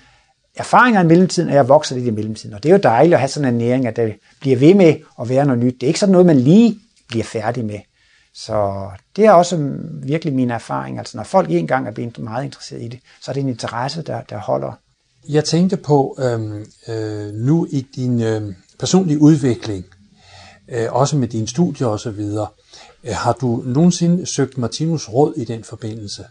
[0.55, 2.55] erfaringer i mellemtiden, og jeg vokser lidt i mellemtiden.
[2.55, 4.95] Og det er jo dejligt at have sådan en næring, at det bliver ved med
[5.21, 5.73] at være noget nyt.
[5.73, 7.79] Det er ikke sådan noget, man lige bliver færdig med.
[8.33, 10.97] Så det er også virkelig min erfaring.
[10.97, 13.49] Altså når folk en gang er blevet meget interesseret i det, så er det en
[13.49, 14.71] interesse, der, der holder.
[15.29, 19.85] Jeg tænkte på øhm, øh, nu i din øh, personlig udvikling,
[20.69, 22.19] øh, også med dine studier osv.,
[23.03, 26.25] øh, har du nogensinde søgt Martinus råd i den forbindelse?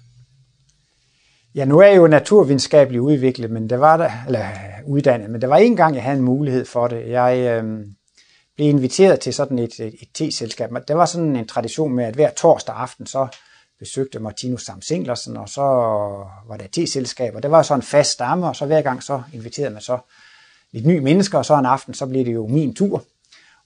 [1.54, 5.40] Ja, nu er jeg jo naturvidenskabelig udviklet, men det var der, eller øh, uddannet, men
[5.40, 7.10] der var en gang, jeg havde en mulighed for det.
[7.10, 7.86] Jeg øh,
[8.56, 10.70] blev inviteret til sådan et, et, et te-selskab.
[10.88, 13.26] Der var sådan en tradition med, at hver torsdag aften, så
[13.78, 15.62] besøgte Martinus Sam Singlersen, og så
[16.48, 19.02] var der et te-selskab, og det var så en fast stamme, og så hver gang
[19.02, 19.98] så inviterede man så
[20.72, 23.04] lidt nye mennesker, og så en aften, så blev det jo min tur.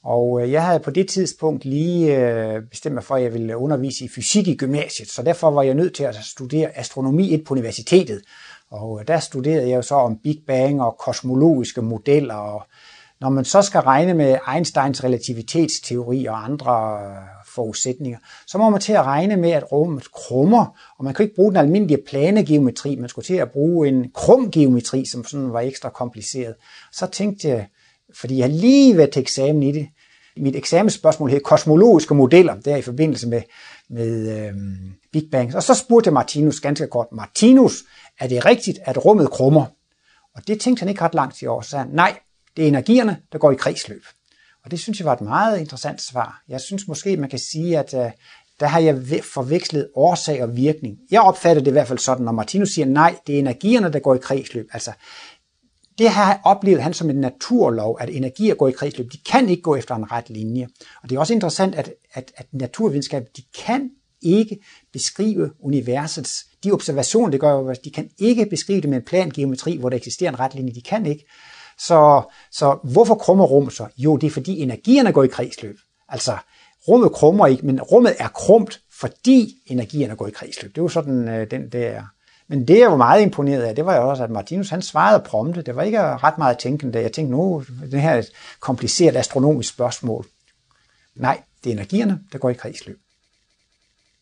[0.05, 3.57] Og øh, jeg havde på det tidspunkt lige øh, bestemt mig for, at jeg ville
[3.57, 7.45] undervise i fysik i gymnasiet, så derfor var jeg nødt til at studere astronomi et
[7.45, 8.23] på universitetet.
[8.71, 12.35] Og øh, der studerede jeg jo så om Big Bang og kosmologiske modeller.
[12.35, 12.63] Og
[13.21, 16.99] når man så skal regne med Einsteins relativitetsteori og andre
[17.55, 21.35] forudsætninger, så må man til at regne med, at rummet krummer, og man kan ikke
[21.35, 25.61] bruge den almindelige planegeometri, man skulle til at bruge en krum geometri, som sådan var
[25.61, 26.55] ekstra kompliceret.
[26.93, 27.67] Så tænkte jeg,
[28.15, 29.89] fordi jeg lige været til eksamen i det.
[30.37, 33.43] Mit eksamensspørgsmål hed kosmologiske modeller, der i forbindelse med,
[33.91, 35.57] med øhm, Big Bang.
[35.57, 37.85] Og så spurgte jeg Martinus ganske kort, Martinus,
[38.21, 39.65] er det rigtigt, at rummet krummer?
[40.35, 41.61] Og det tænkte han ikke ret langt i år.
[41.61, 42.19] Så sagde han, nej,
[42.57, 44.03] det er energierne, der går i kredsløb.
[44.65, 46.43] Og det synes jeg var et meget interessant svar.
[46.49, 48.11] Jeg synes måske, man kan sige, at uh,
[48.61, 48.97] der har jeg
[49.35, 50.99] forvekslet årsag og virkning.
[51.11, 53.99] Jeg opfatter det i hvert fald sådan, når Martinus siger, nej, det er energierne, der
[53.99, 54.69] går i kredsløb.
[54.73, 54.93] Altså,
[55.99, 59.13] det har oplevet han som en naturlov, at energier går i kredsløb.
[59.13, 60.69] De kan ikke gå efter en ret linje.
[61.03, 63.91] Og det er også interessant, at, at, at naturvidenskab, de kan
[64.23, 64.59] ikke
[64.93, 69.89] beskrive universets, de observationer, det gør, de kan ikke beskrive det med en plangeometri, hvor
[69.89, 70.75] der eksisterer en ret linje.
[70.75, 71.27] De kan ikke.
[71.87, 73.87] Så, så hvorfor krummer rummet så?
[73.99, 75.79] Jo, det er fordi energierne går i kredsløb.
[76.09, 76.37] Altså,
[76.89, 80.71] rummet krummer ikke, men rummet er krumt, fordi energierne går i kredsløb.
[80.71, 82.03] Det er jo sådan, øh, den der
[82.49, 85.23] men det, jeg var meget imponeret af, det var jo også, at Martinus han svarede
[85.27, 85.63] prompte.
[85.63, 87.01] Det var ikke ret meget tænkende.
[87.01, 90.27] Jeg tænkte, nu det her er et kompliceret astronomisk spørgsmål.
[91.15, 92.99] Nej, det er energierne, der går i kredsløb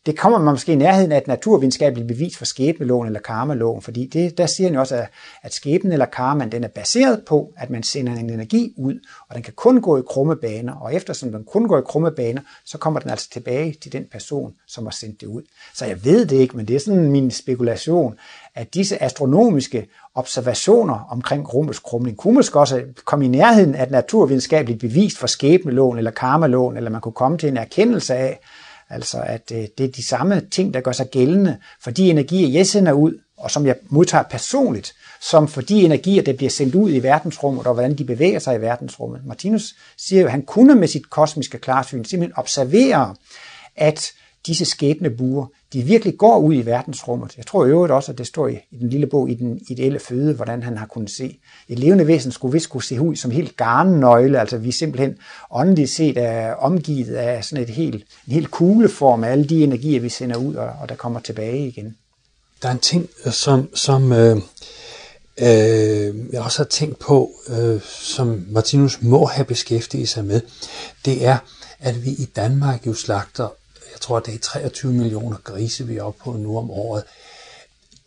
[0.05, 4.05] det kommer man måske i nærheden af et naturvidenskabeligt bevis for skæbneloven eller karmaloven, fordi
[4.05, 5.09] det, der siger han jo også, at,
[5.43, 9.35] at skæbnen eller karmaen, den er baseret på, at man sender en energi ud, og
[9.35, 12.41] den kan kun gå i krumme baner, og eftersom den kun går i krumme baner,
[12.65, 15.41] så kommer den altså tilbage til den person, som har sendt det ud.
[15.73, 18.15] Så jeg ved det ikke, men det er sådan min spekulation,
[18.55, 23.91] at disse astronomiske observationer omkring rummets krumning kunne måske også komme i nærheden af et
[23.91, 28.39] naturvidenskabeligt bevis for skæbneloven eller karmaloven, eller man kunne komme til en erkendelse af,
[28.89, 32.47] Altså at øh, det er de samme ting, der gør sig gældende for de energier,
[32.47, 36.75] jeg sender ud, og som jeg modtager personligt, som for de energier, der bliver sendt
[36.75, 39.21] ud i verdensrummet, og hvordan de bevæger sig i verdensrummet.
[39.25, 43.15] Martinus siger jo, at han kunne med sit kosmiske klarsyn simpelthen observere,
[43.75, 44.11] at
[44.49, 47.37] disse skæbnebuer, de virkelig går ud i verdensrummet.
[47.37, 49.61] Jeg tror i øvrigt også, at det står i, i den lille bog i den
[49.69, 51.37] ideelle føde, hvordan han har kunnet se.
[51.67, 55.17] Et levende væsen skulle vist kunne se ud som helt garnnøgle, altså vi er simpelthen
[55.51, 59.99] åndeligt set er omgivet af sådan et helt, en helt kugleform af alle de energier,
[59.99, 61.97] vi sender ud, og, og der kommer tilbage igen.
[62.61, 64.37] Der er en ting, øh, som, som øh,
[65.37, 70.41] øh, jeg også har tænkt på, øh, som Martinus må have beskæftiget sig med,
[71.05, 71.37] det er,
[71.79, 73.47] at vi i Danmark jo slagter
[73.99, 77.03] jeg tror, det er 23 millioner grise, vi er oppe på nu om året.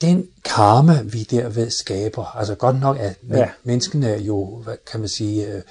[0.01, 3.49] Den karma, vi derved skaber, altså godt nok, at ja.
[3.65, 5.63] menneskene er jo, hvad kan man sige, øh,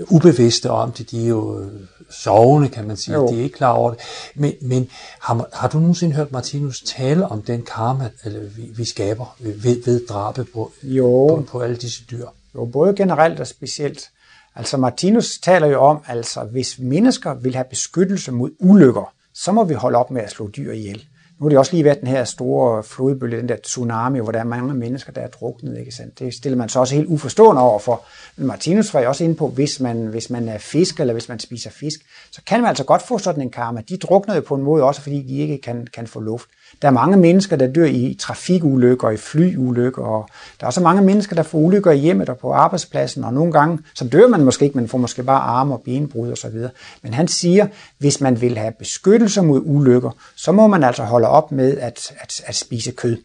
[0.00, 3.28] ubevidste om det, de er jo øh, sovende, kan man sige, jo.
[3.28, 4.00] de er ikke klar over det.
[4.34, 4.88] Men, men
[5.20, 9.84] har, har du nogensinde hørt Martinus tale om den karma, eller vi, vi skaber ved,
[9.84, 11.26] ved drabet på, jo.
[11.28, 12.26] På, på alle disse dyr?
[12.54, 14.10] Jo, både generelt og specielt.
[14.54, 19.64] Altså Martinus taler jo om, altså hvis mennesker vil have beskyttelse mod ulykker, så må
[19.64, 21.06] vi holde op med at slå dyr ihjel.
[21.38, 24.38] Nu har det også lige været den her store flodbølge, den der tsunami, hvor der
[24.38, 25.78] er mange mennesker, der er druknet.
[25.78, 26.18] Ikke sandt?
[26.18, 28.04] Det stiller man så også helt uforstående over for.
[28.36, 31.28] Men Martinus var jo også inde på, hvis man, hvis man er fisk, eller hvis
[31.28, 33.82] man spiser fisk, så kan man altså godt få sådan en karma.
[33.88, 36.48] De drukner jo på en måde også, fordi de ikke kan, kan få luft.
[36.82, 40.28] Der er mange mennesker, der dør i trafikulykker, i flyulykker, og
[40.60, 43.52] der er også mange mennesker, der får ulykker i hjemmet og på arbejdspladsen, og nogle
[43.52, 46.48] gange, så dør man måske ikke, men får måske bare arme og benbrud og så
[46.48, 46.70] videre.
[47.02, 47.66] Men han siger,
[47.98, 52.12] hvis man vil have beskyttelse mod ulykker, så må man altså holde op med at,
[52.20, 53.16] at, at spise kød.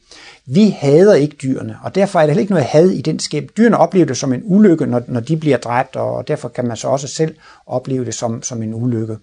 [0.45, 3.51] Vi hader ikke dyrene, og derfor er der heller ikke noget had i den skæb.
[3.57, 6.77] Dyrene oplever det som en ulykke, når, når de bliver dræbt, og derfor kan man
[6.77, 7.35] så også selv
[7.67, 9.17] opleve det som, som en ulykke.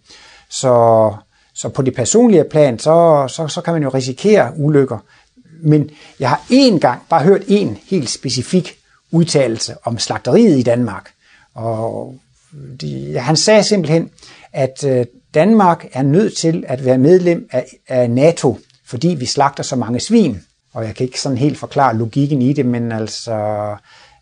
[0.50, 1.12] Så
[1.54, 4.98] så på det personlige plan, så, så, så kan man jo risikere ulykker.
[5.62, 5.90] Men
[6.20, 8.76] jeg har én gang bare hørt en helt specifik
[9.10, 11.10] udtalelse om slagteriet i Danmark.
[11.54, 12.14] Og
[12.80, 14.10] de, han sagde simpelthen,
[14.52, 19.62] at øh, Danmark er nødt til at være medlem af, af NATO, fordi vi slagter
[19.62, 20.42] så mange svin.
[20.74, 23.68] Og jeg kan ikke sådan helt forklare logikken i det, men altså,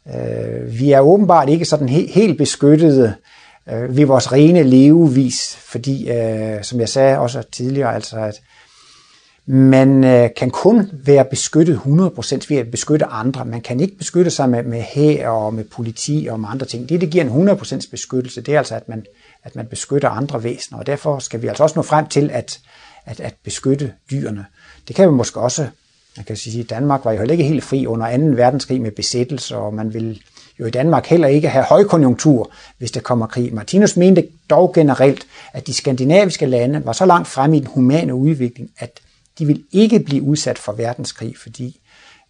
[0.09, 3.15] øh, vi er åbenbart ikke sådan he, helt beskyttede
[3.71, 8.41] øh, ved vores rene levevis, fordi, øh, som jeg sagde også tidligere, altså at
[9.47, 13.45] man øh, kan kun være beskyttet 100% ved at beskytte andre.
[13.45, 16.89] Man kan ikke beskytte sig med, med hær og med politi og med andre ting.
[16.89, 19.07] Det, det giver en 100% beskyttelse, det er altså, at man,
[19.45, 22.61] at man beskytter andre væsener, og derfor skal vi altså også nå frem til at,
[23.05, 24.47] at, at beskytte dyrene.
[24.89, 25.67] Det kan vi måske også,
[26.17, 28.23] man kan sige, at Danmark var jo heller ikke helt fri under 2.
[28.25, 30.17] verdenskrig med besættelse, og man ville
[30.61, 33.55] jo i Danmark heller ikke have højkonjunktur, hvis der kommer krig.
[33.55, 38.15] Martinus mente dog generelt, at de skandinaviske lande var så langt fremme i den humane
[38.15, 39.01] udvikling, at
[39.39, 41.81] de ville ikke blive udsat for verdenskrig, fordi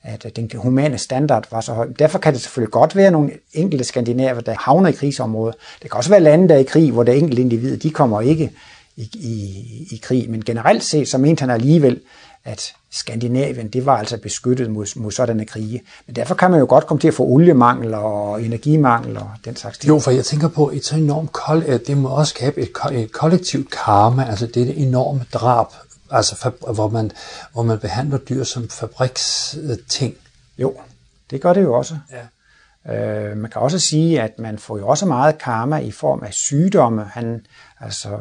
[0.04, 1.88] at den humane standard var så høj.
[1.98, 5.52] Derfor kan det selvfølgelig godt være nogle enkelte skandinaver, der havner i krigsområder.
[5.82, 8.20] Det kan også være lande, der er i krig, hvor der enkelte individer, de kommer
[8.20, 8.50] ikke
[8.96, 10.30] i, i, i krig.
[10.30, 12.00] Men generelt set, så mente han alligevel,
[12.44, 15.82] at Skandinavien, det var altså beskyttet mod, mod sådanne krige.
[16.06, 19.56] Men derfor kan man jo godt komme til at få oliemangel og energimangel og den
[19.56, 19.88] slags ting.
[19.88, 22.70] Jo, for jeg tænker på, et så enormt kold, at det må også skabe et,
[22.92, 25.66] et kollektivt karma, altså det er enorme drab,
[26.10, 27.10] altså hvor man,
[27.52, 30.14] hvor man behandler dyr som fabriksting.
[30.58, 30.76] Jo,
[31.30, 31.96] det gør det jo også.
[32.12, 32.22] Ja.
[32.94, 36.32] Øh, man kan også sige, at man får jo også meget karma i form af
[36.32, 37.04] sygdomme.
[37.04, 37.46] Han,
[37.80, 38.20] altså,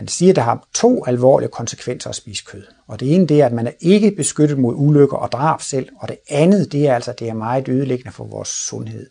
[0.00, 2.62] han siger, at der har to alvorlige konsekvenser at spise kød.
[2.88, 5.88] Og det ene det er, at man er ikke beskyttet mod ulykker og drab selv,
[5.98, 9.06] og det andet det er altså, at det er meget ødelæggende for vores sundhed.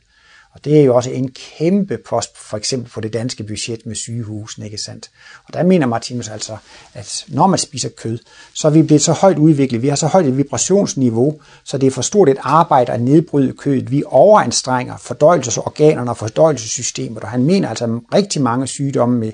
[0.53, 3.95] Og det er jo også en kæmpe post, for eksempel på det danske budget med
[3.95, 5.09] sygehusene, ikke sandt?
[5.47, 6.57] Og der mener Martinus altså,
[6.93, 8.19] at når man spiser kød,
[8.53, 11.87] så er vi blevet så højt udviklet, vi har så højt et vibrationsniveau, så det
[11.87, 13.91] er for stort et arbejde at nedbryde kødet.
[13.91, 19.31] Vi overanstrenger fordøjelsesorganerne og fordøjelsessystemet, og han mener altså, at rigtig mange sygdomme med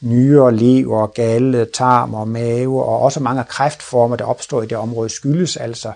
[0.00, 5.08] nyre, lever, galle, tarm og mave, og også mange kræftformer, der opstår i det område,
[5.08, 5.92] skyldes altså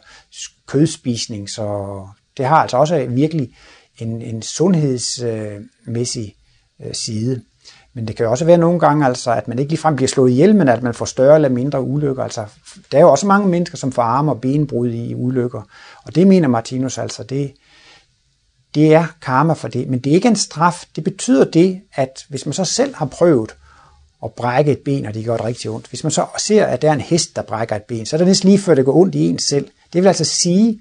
[0.66, 1.50] kødspisning.
[1.50, 3.50] Så det har altså også virkelig
[3.98, 6.34] en, en sundhedsmæssig
[6.84, 7.42] øh, side.
[7.94, 10.30] Men det kan jo også være nogle gange, altså, at man ikke ligefrem bliver slået
[10.30, 12.22] ihjel, men at man får større eller mindre ulykker.
[12.22, 12.44] Altså,
[12.92, 15.62] der er jo også mange mennesker, som får arme og benbrud i ulykker.
[16.04, 17.52] Og det mener Martinus altså, det,
[18.74, 19.88] det er karma for det.
[19.88, 20.84] Men det er ikke en straf.
[20.96, 23.54] Det betyder det, at hvis man så selv har prøvet
[24.24, 25.86] at brække et ben, og det gør det rigtig ondt.
[25.86, 28.18] Hvis man så ser, at der er en hest, der brækker et ben, så er
[28.18, 29.68] det næsten lige før det går ondt i en selv.
[29.92, 30.80] Det vil altså sige,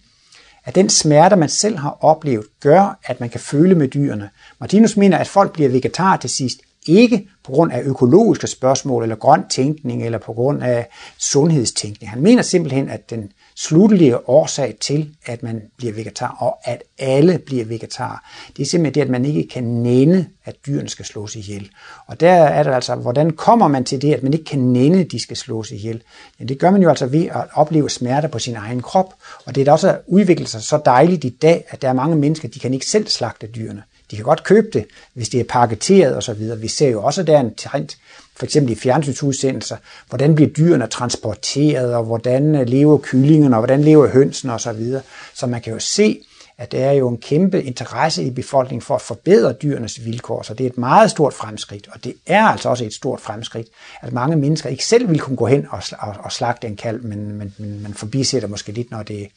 [0.65, 4.29] at den smerte, man selv har oplevet, gør, at man kan føle med dyrene.
[4.59, 9.15] Martinus mener, at folk bliver vegetar til sidst, Ikke på grund af økologiske spørgsmål, eller
[9.15, 10.87] grøn tænkning, eller på grund af
[11.17, 12.09] sundhedstænkning.
[12.09, 13.31] Han mener simpelthen, at den
[13.67, 18.93] slutlige årsag til, at man bliver vegetar, og at alle bliver vegetar, det er simpelthen
[18.93, 21.69] det, at man ikke kan nænde, at dyrene skal slås ihjel.
[22.07, 24.99] Og der er det altså, hvordan kommer man til det, at man ikke kan nænde,
[24.99, 26.03] at de skal slås ihjel?
[26.39, 29.13] Ja, det gør man jo altså ved at opleve smerte på sin egen krop,
[29.45, 32.15] og det er da også udviklet sig så dejligt i dag, at der er mange
[32.15, 33.83] mennesker, de kan ikke selv slagte dyrene.
[34.11, 36.61] De kan godt købe det, hvis det er paketeret osv.
[36.61, 37.89] Vi ser jo også, der en trend,
[38.35, 39.77] for eksempel i fjernsynsudsendelser,
[40.09, 44.93] hvordan bliver dyrene transporteret, og hvordan øh, lever kyllingerne, og hvordan lever hønsene osv.
[45.33, 46.19] Så man kan jo se,
[46.57, 50.53] at der er jo en kæmpe interesse i befolkningen for at forbedre dyrenes vilkår, så
[50.53, 53.67] det er et meget stort fremskridt, og det er altså også et stort fremskridt,
[54.01, 57.03] at mange mennesker ikke selv vil kunne gå hen og, og, og slagte en kalv,
[57.03, 59.27] men, men, men man forbisætter måske lidt, når det,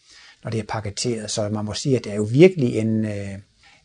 [0.44, 3.28] når det er paketeret, så man må sige, at det er jo virkelig en, øh,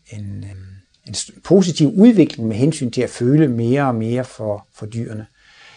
[0.10, 0.79] en, en,
[1.10, 5.26] en positiv udvikling med hensyn til at føle mere og mere for, for dyrene.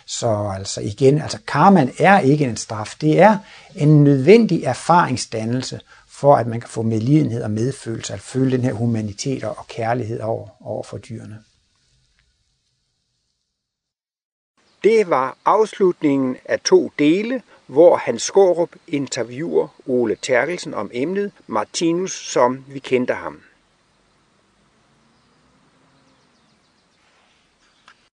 [0.06, 3.38] Så altså igen, altså karman er ikke en straf, det er
[3.74, 8.72] en nødvendig erfaringsdannelse for at man kan få medlidenhed og medfølelse, at føle den her
[8.72, 11.38] humanitet og kærlighed over, over for dyrene.
[14.84, 22.12] Det var afslutningen af to dele, hvor Hans Skårup interviewer Ole Terkelsen om emnet Martinus,
[22.12, 23.40] som vi kendte ham.